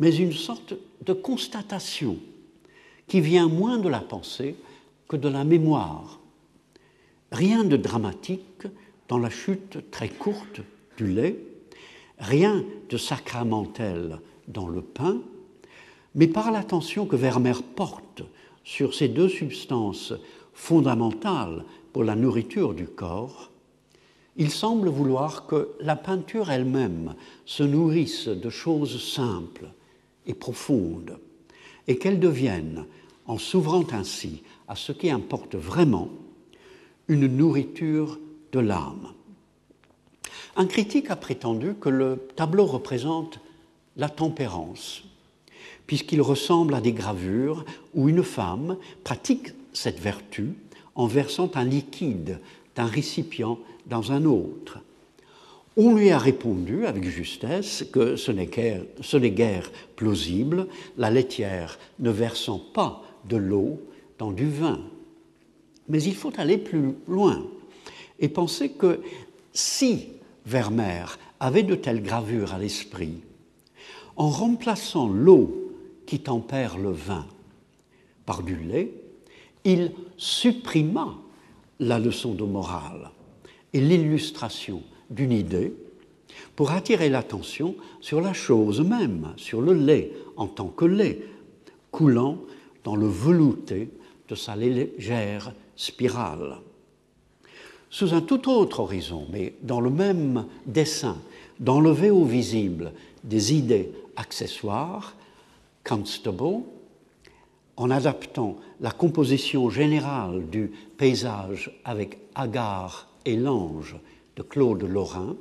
[0.00, 0.74] mais une sorte
[1.04, 2.18] de constatation
[3.06, 4.56] qui vient moins de la pensée
[5.08, 6.20] que de la mémoire.
[7.32, 8.66] Rien de dramatique
[9.08, 10.60] dans la chute très courte
[10.96, 11.36] du lait,
[12.18, 15.20] rien de sacramentel dans le pain,
[16.14, 18.22] mais par l'attention que Vermeer porte
[18.64, 20.14] sur ces deux substances
[20.52, 23.50] fondamentales pour la nourriture du corps,
[24.36, 27.14] il semble vouloir que la peinture elle-même
[27.44, 29.68] se nourrisse de choses simples
[30.26, 31.18] et profondes,
[31.88, 32.86] et qu'elle devienne,
[33.26, 36.08] en s'ouvrant ainsi à ce qui importe vraiment,
[37.08, 38.18] une nourriture
[38.52, 39.12] de l'âme.
[40.58, 43.38] Un critique a prétendu que le tableau représente
[43.96, 45.04] la tempérance,
[45.86, 50.54] puisqu'il ressemble à des gravures où une femme pratique cette vertu
[50.96, 52.40] en versant un liquide
[52.74, 54.80] d'un récipient dans un autre.
[55.76, 58.46] On lui a répondu avec justesse que ce n'est
[59.30, 63.80] guère, plausible, la laitière ne versant pas de l'eau
[64.18, 64.80] dans du vin.
[65.88, 67.46] Mais il faut aller plus loin
[68.18, 69.00] et penser que
[69.52, 70.08] si
[70.48, 73.20] Vermeer avait de telles gravures à l'esprit,
[74.16, 75.74] en remplaçant l'eau
[76.06, 77.26] qui tempère le vin
[78.24, 78.92] par du lait,
[79.64, 81.18] il supprima
[81.80, 83.10] la leçon de morale
[83.74, 85.74] et l'illustration d'une idée
[86.56, 91.20] pour attirer l'attention sur la chose même, sur le lait en tant que lait,
[91.90, 92.38] coulant
[92.84, 93.90] dans le velouté
[94.28, 96.58] de sa légère spirale.
[97.90, 101.16] Sous un tout autre horizon, mais dans le même dessin,
[101.58, 102.92] d'enlever au visible
[103.24, 105.14] des idées accessoires,
[105.84, 106.64] Constable,
[107.78, 113.96] en adaptant la composition générale du paysage avec Agar et l'ange
[114.36, 115.36] de Claude Lorrain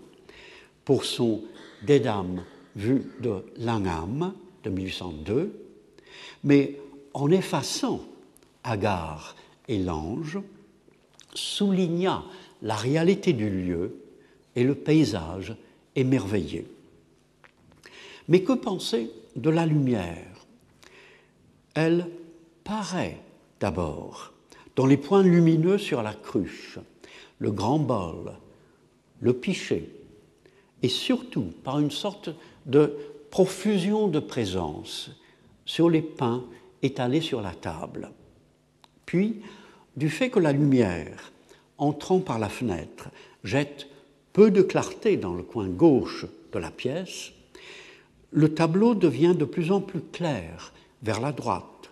[0.86, 1.41] pour son
[1.86, 2.43] Des Dames
[2.76, 4.34] vues de Langham
[4.64, 5.52] de 1802,
[6.43, 6.80] mais
[7.14, 8.02] en effaçant
[8.64, 9.36] Agar
[9.68, 10.39] et l'ange,
[11.38, 12.24] souligna
[12.62, 13.96] la réalité du lieu
[14.56, 15.56] et le paysage
[15.96, 16.68] émerveillé.
[18.28, 20.46] Mais que penser de la lumière?
[21.74, 22.10] Elle
[22.64, 23.20] paraît
[23.60, 24.34] d'abord
[24.76, 26.80] dans les points lumineux sur la cruche,
[27.40, 28.34] le grand bol,
[29.22, 29.90] le pichet,
[30.84, 32.30] et surtout par une sorte
[32.66, 32.96] de
[33.32, 35.12] profusion de présence
[35.66, 36.44] sur les pains
[36.82, 38.12] étalés sur la table.
[39.06, 39.42] Puis,
[39.98, 41.34] du fait que la lumière,
[41.78, 43.10] entrant par la fenêtre,
[43.43, 43.88] jette
[44.32, 47.32] peu de clarté dans le coin gauche de la pièce,
[48.32, 50.72] le tableau devient de plus en plus clair
[51.02, 51.89] vers la droite,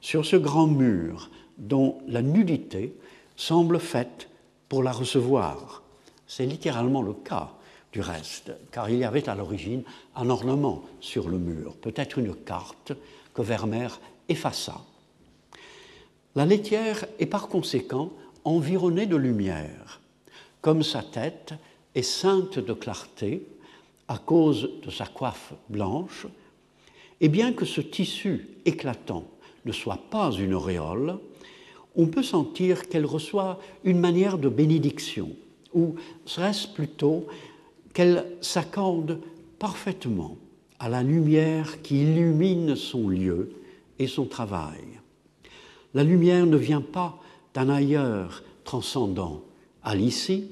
[0.00, 2.94] sur ce grand mur dont la nudité
[3.36, 4.28] semble faite
[4.68, 5.82] pour la recevoir.
[6.26, 7.52] C'est littéralement le cas
[7.92, 9.82] du reste, car il y avait à l'origine
[10.16, 12.92] un ornement sur le mur, peut-être une carte
[13.34, 14.80] que Vermeer effaça.
[16.36, 18.10] La laitière est par conséquent
[18.44, 20.00] environné de lumière,
[20.60, 21.54] comme sa tête
[21.94, 23.46] est ceinte de clarté
[24.08, 26.26] à cause de sa coiffe blanche,
[27.20, 29.24] et bien que ce tissu éclatant
[29.64, 31.18] ne soit pas une auréole,
[31.94, 35.30] on peut sentir qu'elle reçoit une manière de bénédiction,
[35.72, 35.94] ou
[36.26, 37.26] serait-ce plutôt
[37.92, 39.20] qu'elle s'accorde
[39.60, 40.36] parfaitement
[40.80, 43.52] à la lumière qui illumine son lieu
[44.00, 44.80] et son travail.
[45.94, 47.18] La lumière ne vient pas
[47.54, 49.42] d'un ailleurs transcendant
[49.82, 50.48] à l'ici,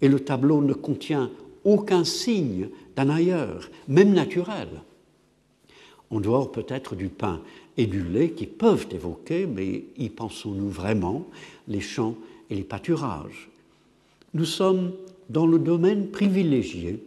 [0.00, 1.30] et le tableau ne contient
[1.64, 4.68] aucun signe d'un ailleurs, même naturel.
[6.10, 7.40] En dehors peut-être du pain
[7.76, 11.26] et du lait qui peuvent évoquer, mais y pensons-nous vraiment,
[11.66, 12.14] les champs
[12.50, 13.48] et les pâturages?
[14.34, 14.92] Nous sommes
[15.30, 17.02] dans le domaine privilégié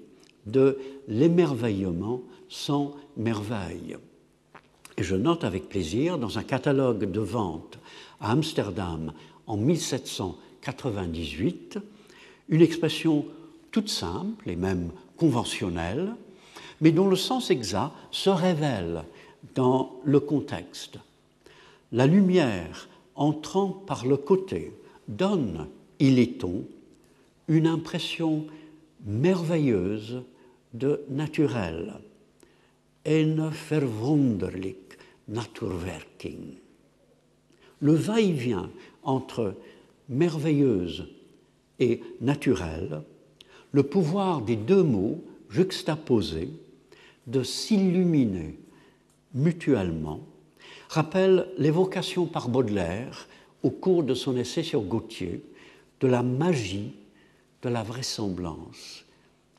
[0.45, 3.97] de l'émerveillement sans merveille.
[5.01, 7.79] Et je note avec plaisir dans un catalogue de vente
[8.19, 9.13] à Amsterdam
[9.47, 11.79] en 1798
[12.49, 13.25] une expression
[13.71, 16.13] toute simple et même conventionnelle,
[16.81, 19.01] mais dont le sens exact se révèle
[19.55, 20.99] dans le contexte.
[21.91, 24.71] La lumière entrant par le côté
[25.07, 26.63] donne, il est on,
[27.47, 28.45] une impression
[29.03, 30.21] merveilleuse
[30.75, 31.95] de naturel.
[33.03, 34.90] En verwunderlich
[35.31, 36.55] Naturwerking.
[37.79, 38.69] Le va-et-vient
[39.01, 39.55] entre
[40.09, 41.07] merveilleuse
[41.79, 43.01] et naturelle,
[43.71, 46.49] le pouvoir des deux mots juxtaposés
[47.27, 48.59] de s'illuminer
[49.33, 50.19] mutuellement,
[50.89, 53.27] rappelle l'évocation par Baudelaire,
[53.63, 55.41] au cours de son essai sur Gautier,
[55.99, 56.93] de la magie
[57.61, 59.05] de la vraisemblance.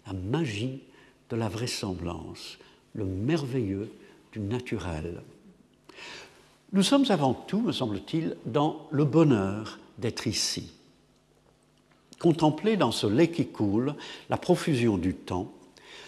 [0.06, 0.82] La magie
[1.30, 2.58] de la vraisemblance,
[2.94, 3.90] le merveilleux
[4.32, 5.22] du naturel.
[6.74, 10.72] Nous sommes avant tout, me semble-t-il, dans le bonheur d'être ici.
[12.18, 13.94] Contempler dans ce lait qui coule
[14.30, 15.52] la profusion du temps,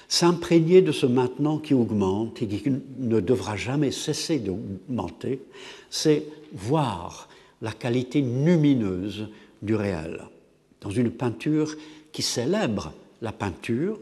[0.08, 2.62] s'imprégner de ce maintenant qui augmente et qui
[2.98, 5.42] ne devra jamais cesser d'augmenter,
[5.90, 7.28] c'est voir
[7.60, 9.28] la qualité lumineuse
[9.60, 10.22] du réel.
[10.80, 11.74] Dans une peinture
[12.10, 13.98] qui célèbre la peinture,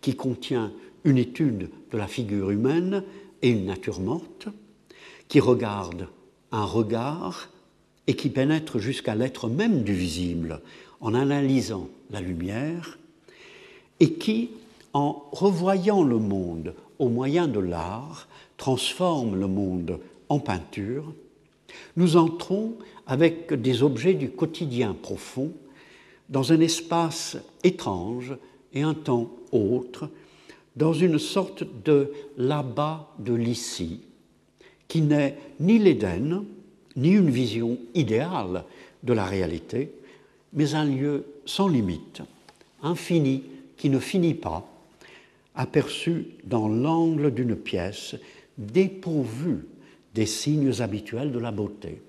[0.00, 0.72] qui contient
[1.04, 3.04] une étude de la figure humaine
[3.42, 4.48] et une nature morte,
[5.30, 6.08] qui regarde
[6.50, 7.48] un regard
[8.08, 10.60] et qui pénètre jusqu'à l'être même du visible
[11.00, 12.98] en analysant la lumière,
[14.00, 14.50] et qui,
[14.92, 18.26] en revoyant le monde au moyen de l'art,
[18.56, 21.14] transforme le monde en peinture,
[21.96, 22.74] nous entrons
[23.06, 25.52] avec des objets du quotidien profond
[26.28, 28.36] dans un espace étrange
[28.74, 30.08] et un temps autre,
[30.74, 34.00] dans une sorte de là-bas de l'ici,
[34.90, 36.44] qui n'est ni l'Éden,
[36.96, 38.64] ni une vision idéale
[39.04, 39.92] de la réalité,
[40.52, 42.22] mais un lieu sans limite,
[42.82, 43.44] infini,
[43.76, 44.68] qui ne finit pas,
[45.54, 48.16] aperçu dans l'angle d'une pièce,
[48.58, 49.64] dépourvu
[50.16, 52.02] des signes habituels de la beauté.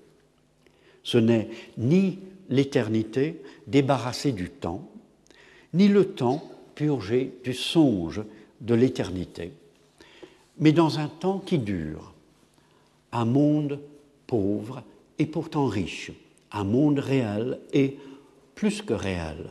[1.04, 2.18] Ce n'est ni
[2.48, 4.90] l'éternité débarrassée du temps,
[5.72, 6.42] ni le temps
[6.74, 8.22] purgé du songe
[8.60, 9.52] de l'éternité,
[10.58, 12.11] mais dans un temps qui dure,
[13.12, 13.78] un monde
[14.26, 14.82] pauvre
[15.18, 16.10] et pourtant riche,
[16.50, 17.98] un monde réel et
[18.54, 19.50] plus que réel,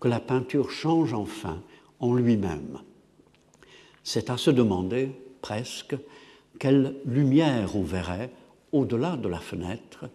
[0.00, 1.62] que la peinture change enfin
[2.00, 2.80] en lui-même.
[4.02, 5.96] C'est à se demander presque
[6.58, 8.30] quelle lumière on verrait
[8.72, 10.06] au-delà de la fenêtre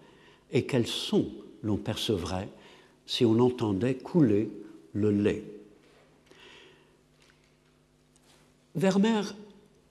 [0.52, 1.28] et quel son
[1.64, 2.50] l'on percevrait
[3.06, 4.50] si on entendait couler
[4.94, 5.44] le lait.
[8.76, 9.34] Vermeer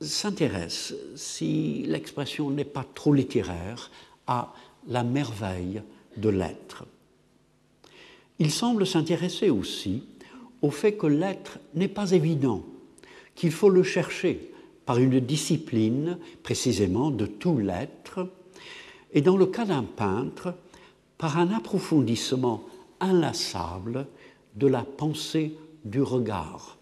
[0.01, 3.91] s'intéresse, si l'expression n'est pas trop littéraire,
[4.27, 4.55] à
[4.89, 5.83] la merveille
[6.17, 6.85] de l'être.
[8.39, 10.05] Il semble s'intéresser aussi
[10.63, 12.65] au fait que l'être n'est pas évident,
[13.35, 14.53] qu'il faut le chercher
[14.87, 18.29] par une discipline précisément de tout l'être,
[19.13, 20.55] et dans le cas d'un peintre,
[21.19, 22.65] par un approfondissement
[23.01, 24.07] inlassable
[24.57, 26.79] de la pensée du regard.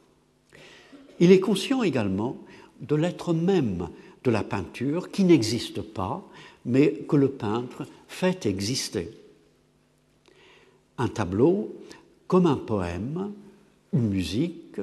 [1.21, 2.37] Il est conscient également
[2.81, 3.89] de l'être même
[4.25, 6.27] de la peinture qui n'existe pas,
[6.65, 9.11] mais que le peintre fait exister.
[10.99, 11.75] Un tableau,
[12.27, 13.33] comme un poème,
[13.93, 14.81] une musique,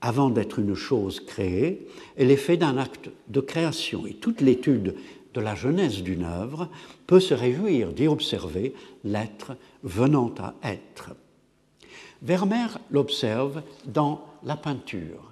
[0.00, 1.86] avant d'être une chose créée,
[2.16, 4.06] est l'effet d'un acte de création.
[4.06, 4.94] Et toute l'étude
[5.34, 6.68] de la jeunesse d'une œuvre
[7.06, 8.74] peut se réjouir d'y observer
[9.04, 11.10] l'être venant à être.
[12.22, 15.27] Vermeer l'observe dans la peinture.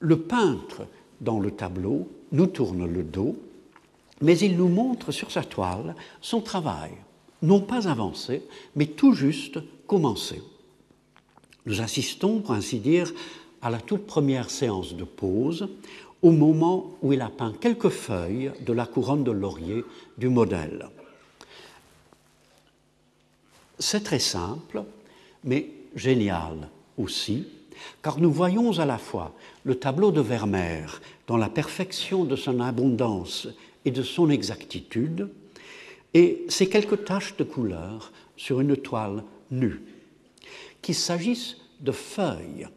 [0.00, 0.86] Le peintre,
[1.20, 3.36] dans le tableau, nous tourne le dos
[4.20, 6.92] mais il nous montre sur sa toile son travail,
[7.42, 8.42] non pas avancé,
[8.74, 10.42] mais tout juste commencé.
[11.66, 13.12] Nous assistons, pour ainsi dire,
[13.62, 15.68] à la toute première séance de pause,
[16.22, 19.84] au moment où il a peint quelques feuilles de la couronne de laurier
[20.16, 20.88] du modèle.
[23.78, 24.82] C'est très simple,
[25.44, 27.46] mais génial aussi,
[28.02, 32.60] car nous voyons à la fois le tableau de Vermeer dans la perfection de son
[32.60, 33.48] abondance
[33.84, 35.28] et de son exactitude,
[36.14, 39.80] et ces quelques taches de couleur sur une toile nue.
[40.82, 42.68] Qu'il s'agisse de feuilles,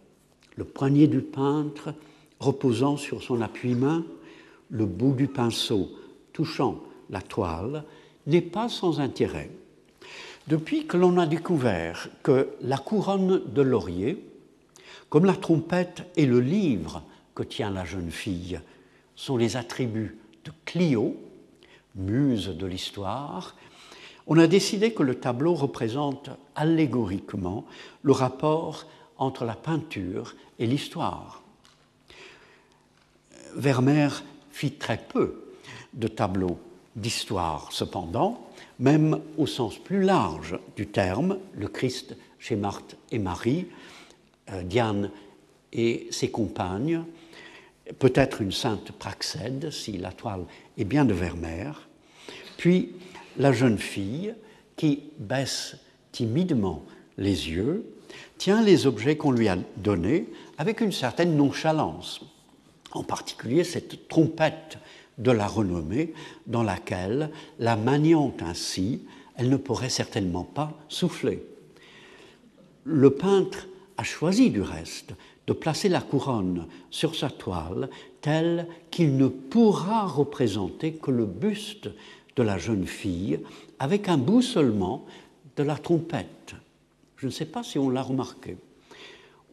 [0.55, 1.93] le poignet du peintre
[2.39, 4.05] reposant sur son appui-main,
[4.69, 5.89] le bout du pinceau
[6.33, 7.83] touchant la toile,
[8.27, 9.49] n'est pas sans intérêt.
[10.47, 14.25] Depuis que l'on a découvert que la couronne de laurier,
[15.11, 17.03] comme la trompette et le livre
[17.35, 18.61] que tient la jeune fille,
[19.13, 21.17] sont les attributs de Clio,
[21.95, 23.57] muse de l'histoire,
[24.25, 27.65] on a décidé que le tableau représente allégoriquement
[28.03, 28.85] le rapport
[29.17, 31.43] entre la peinture et l'histoire.
[33.53, 35.43] Vermeer fit très peu
[35.93, 36.57] de tableaux
[36.95, 38.47] d'histoire, cependant,
[38.79, 43.67] même au sens plus large du terme, le Christ chez Marthe et Marie,
[44.63, 45.11] Diane
[45.73, 47.03] et ses compagnes,
[47.99, 50.45] peut-être une sainte Praxède, si la toile
[50.77, 51.87] est bien de Vermeer,
[52.57, 52.93] puis
[53.37, 54.33] la jeune fille
[54.75, 55.77] qui baisse
[56.11, 56.83] timidement
[57.17, 57.85] les yeux,
[58.37, 60.27] tient les objets qu'on lui a donnés
[60.57, 62.21] avec une certaine nonchalance,
[62.91, 64.77] en particulier cette trompette
[65.17, 66.13] de la renommée
[66.47, 67.29] dans laquelle,
[67.59, 69.01] la maniant ainsi,
[69.35, 71.43] elle ne pourrait certainement pas souffler.
[72.83, 73.67] Le peintre
[73.97, 75.13] a choisi du reste
[75.47, 77.89] de placer la couronne sur sa toile
[78.21, 81.89] telle qu'il ne pourra représenter que le buste
[82.35, 83.39] de la jeune fille
[83.79, 85.05] avec un bout seulement
[85.57, 86.55] de la trompette.
[87.17, 88.57] Je ne sais pas si on l'a remarqué.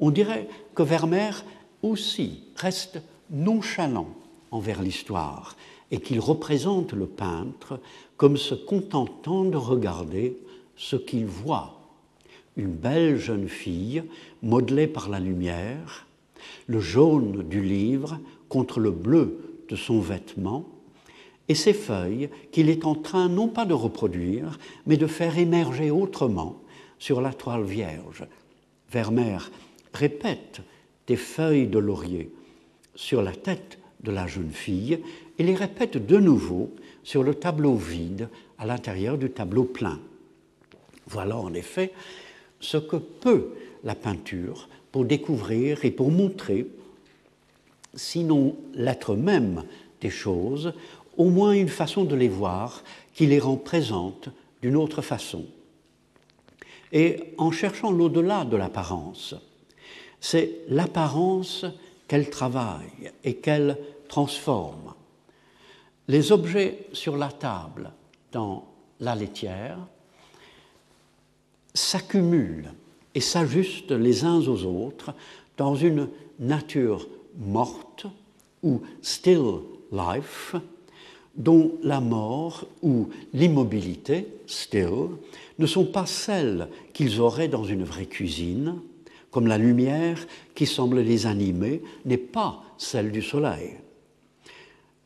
[0.01, 1.45] On dirait que Vermeer
[1.83, 4.09] aussi reste nonchalant
[4.51, 5.57] envers l'histoire
[5.91, 7.81] et qu'il représente le peintre
[8.17, 10.37] comme se contentant de regarder
[10.77, 11.78] ce qu'il voit.
[12.59, 14.03] Une belle jeune fille
[14.43, 16.07] modelée par la lumière,
[16.67, 20.67] le jaune du livre contre le bleu de son vêtement,
[21.49, 25.91] et ces feuilles qu'il est en train non pas de reproduire, mais de faire émerger
[25.91, 26.61] autrement
[26.99, 28.27] sur la toile vierge.
[28.91, 29.51] Vermeer
[29.95, 30.61] répète
[31.07, 32.33] des feuilles de laurier
[32.97, 34.99] sur la tête de la jeune fille
[35.39, 36.71] et les répète de nouveau
[37.05, 38.29] sur le tableau vide
[38.59, 40.01] à l'intérieur du tableau plein.
[41.07, 41.93] Voilà en effet
[42.61, 43.51] ce que peut
[43.85, 46.67] la peinture pour découvrir et pour montrer,
[47.95, 49.65] sinon l'être même
[50.01, 50.73] des choses,
[51.17, 52.83] au moins une façon de les voir
[53.15, 54.29] qui les rend présentes
[54.63, 55.45] d'une autre façon.
[56.93, 59.35] Et en cherchant l'au-delà de l'apparence,
[60.21, 61.67] c'est l'apparence
[62.07, 63.79] qu'elle travaille et qu'elle
[64.09, 64.95] transforme.
[66.09, 67.93] Les objets sur la table
[68.33, 68.65] dans
[69.01, 69.79] la laitière
[71.75, 72.73] s'accumulent
[73.15, 75.15] et s'ajustent les uns aux autres
[75.57, 76.09] dans une
[76.39, 77.07] nature
[77.39, 78.07] morte
[78.63, 79.61] ou still
[79.93, 80.55] life
[81.39, 85.11] dont la mort ou l'immobilité, still,
[85.59, 88.81] ne sont pas celles qu'ils auraient dans une vraie cuisine,
[89.31, 90.19] comme la lumière
[90.55, 93.77] qui semble les animer n'est pas celle du soleil.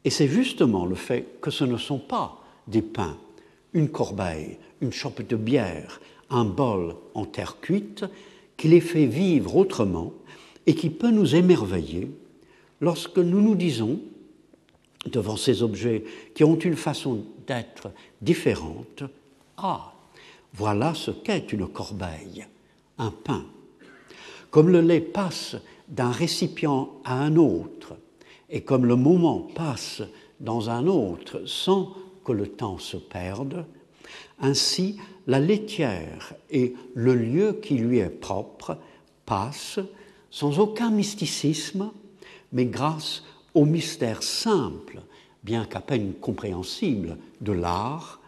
[0.05, 3.17] Et c'est justement le fait que ce ne sont pas des pains,
[3.75, 6.01] une corbeille, une chope de bière,
[6.33, 8.05] un bol en terre cuite
[8.57, 10.13] qui les fait vivre autrement
[10.67, 12.11] et qui peut nous émerveiller
[12.81, 14.01] lorsque nous nous disons
[15.07, 16.05] devant ces objets
[16.35, 19.03] qui ont une façon d'être différente,
[19.57, 19.93] ah,
[20.55, 22.47] voilà ce qu'est une corbeille,
[22.99, 23.45] un pain.
[24.51, 25.57] Comme le lait passe
[25.89, 27.97] d'un récipient à un autre,
[28.49, 30.03] et comme le moment passe
[30.41, 33.65] dans un autre sans que le temps se perde,
[34.41, 34.97] ainsi
[35.27, 38.79] la laitière et le lieu qui lui est propre
[39.27, 39.81] passent
[40.31, 41.91] sans aucun mysticisme,
[42.53, 43.23] mais grâce
[43.55, 45.03] au mystère simple,
[45.45, 48.21] bien qu'à peine compréhensible, de l'art,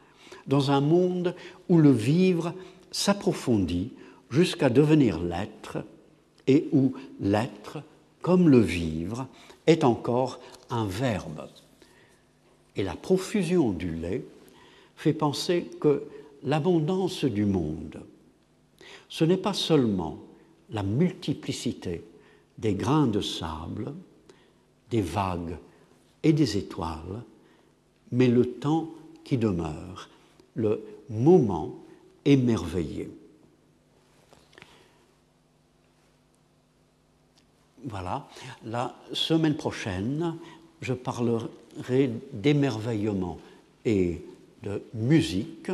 [0.46, 1.34] dans un monde
[1.68, 2.52] où le vivre
[2.90, 3.92] s'approfondit
[4.30, 5.78] jusqu'à devenir l'être,
[6.46, 7.78] et où l'être,
[8.20, 9.26] comme le vivre,
[9.66, 11.48] est encore un verbe.
[12.76, 14.24] Et la profusion du lait
[14.96, 16.04] fait penser que
[16.44, 18.00] l'abondance du monde,
[19.08, 20.18] ce n'est pas seulement
[20.70, 22.04] la multiplicité
[22.58, 23.92] des grains de sable,
[24.90, 25.56] des vagues
[26.22, 27.22] et des étoiles,
[28.12, 28.90] mais le temps
[29.24, 30.08] qui demeure,
[30.54, 31.74] le moment
[32.24, 33.10] émerveillé.
[37.84, 38.26] Voilà,
[38.64, 40.36] la semaine prochaine,
[40.80, 43.38] je parlerai d'émerveillement
[43.84, 44.22] et
[44.64, 45.70] de musique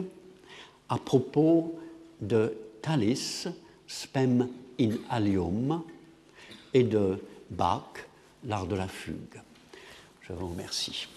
[0.89, 1.79] à propos
[2.21, 3.49] de Thalys,
[3.87, 5.83] Spem in Alium,
[6.75, 7.19] et de
[7.51, 8.07] Bach,
[8.45, 9.41] l'art de la fugue.
[10.23, 11.09] Je vous remercie.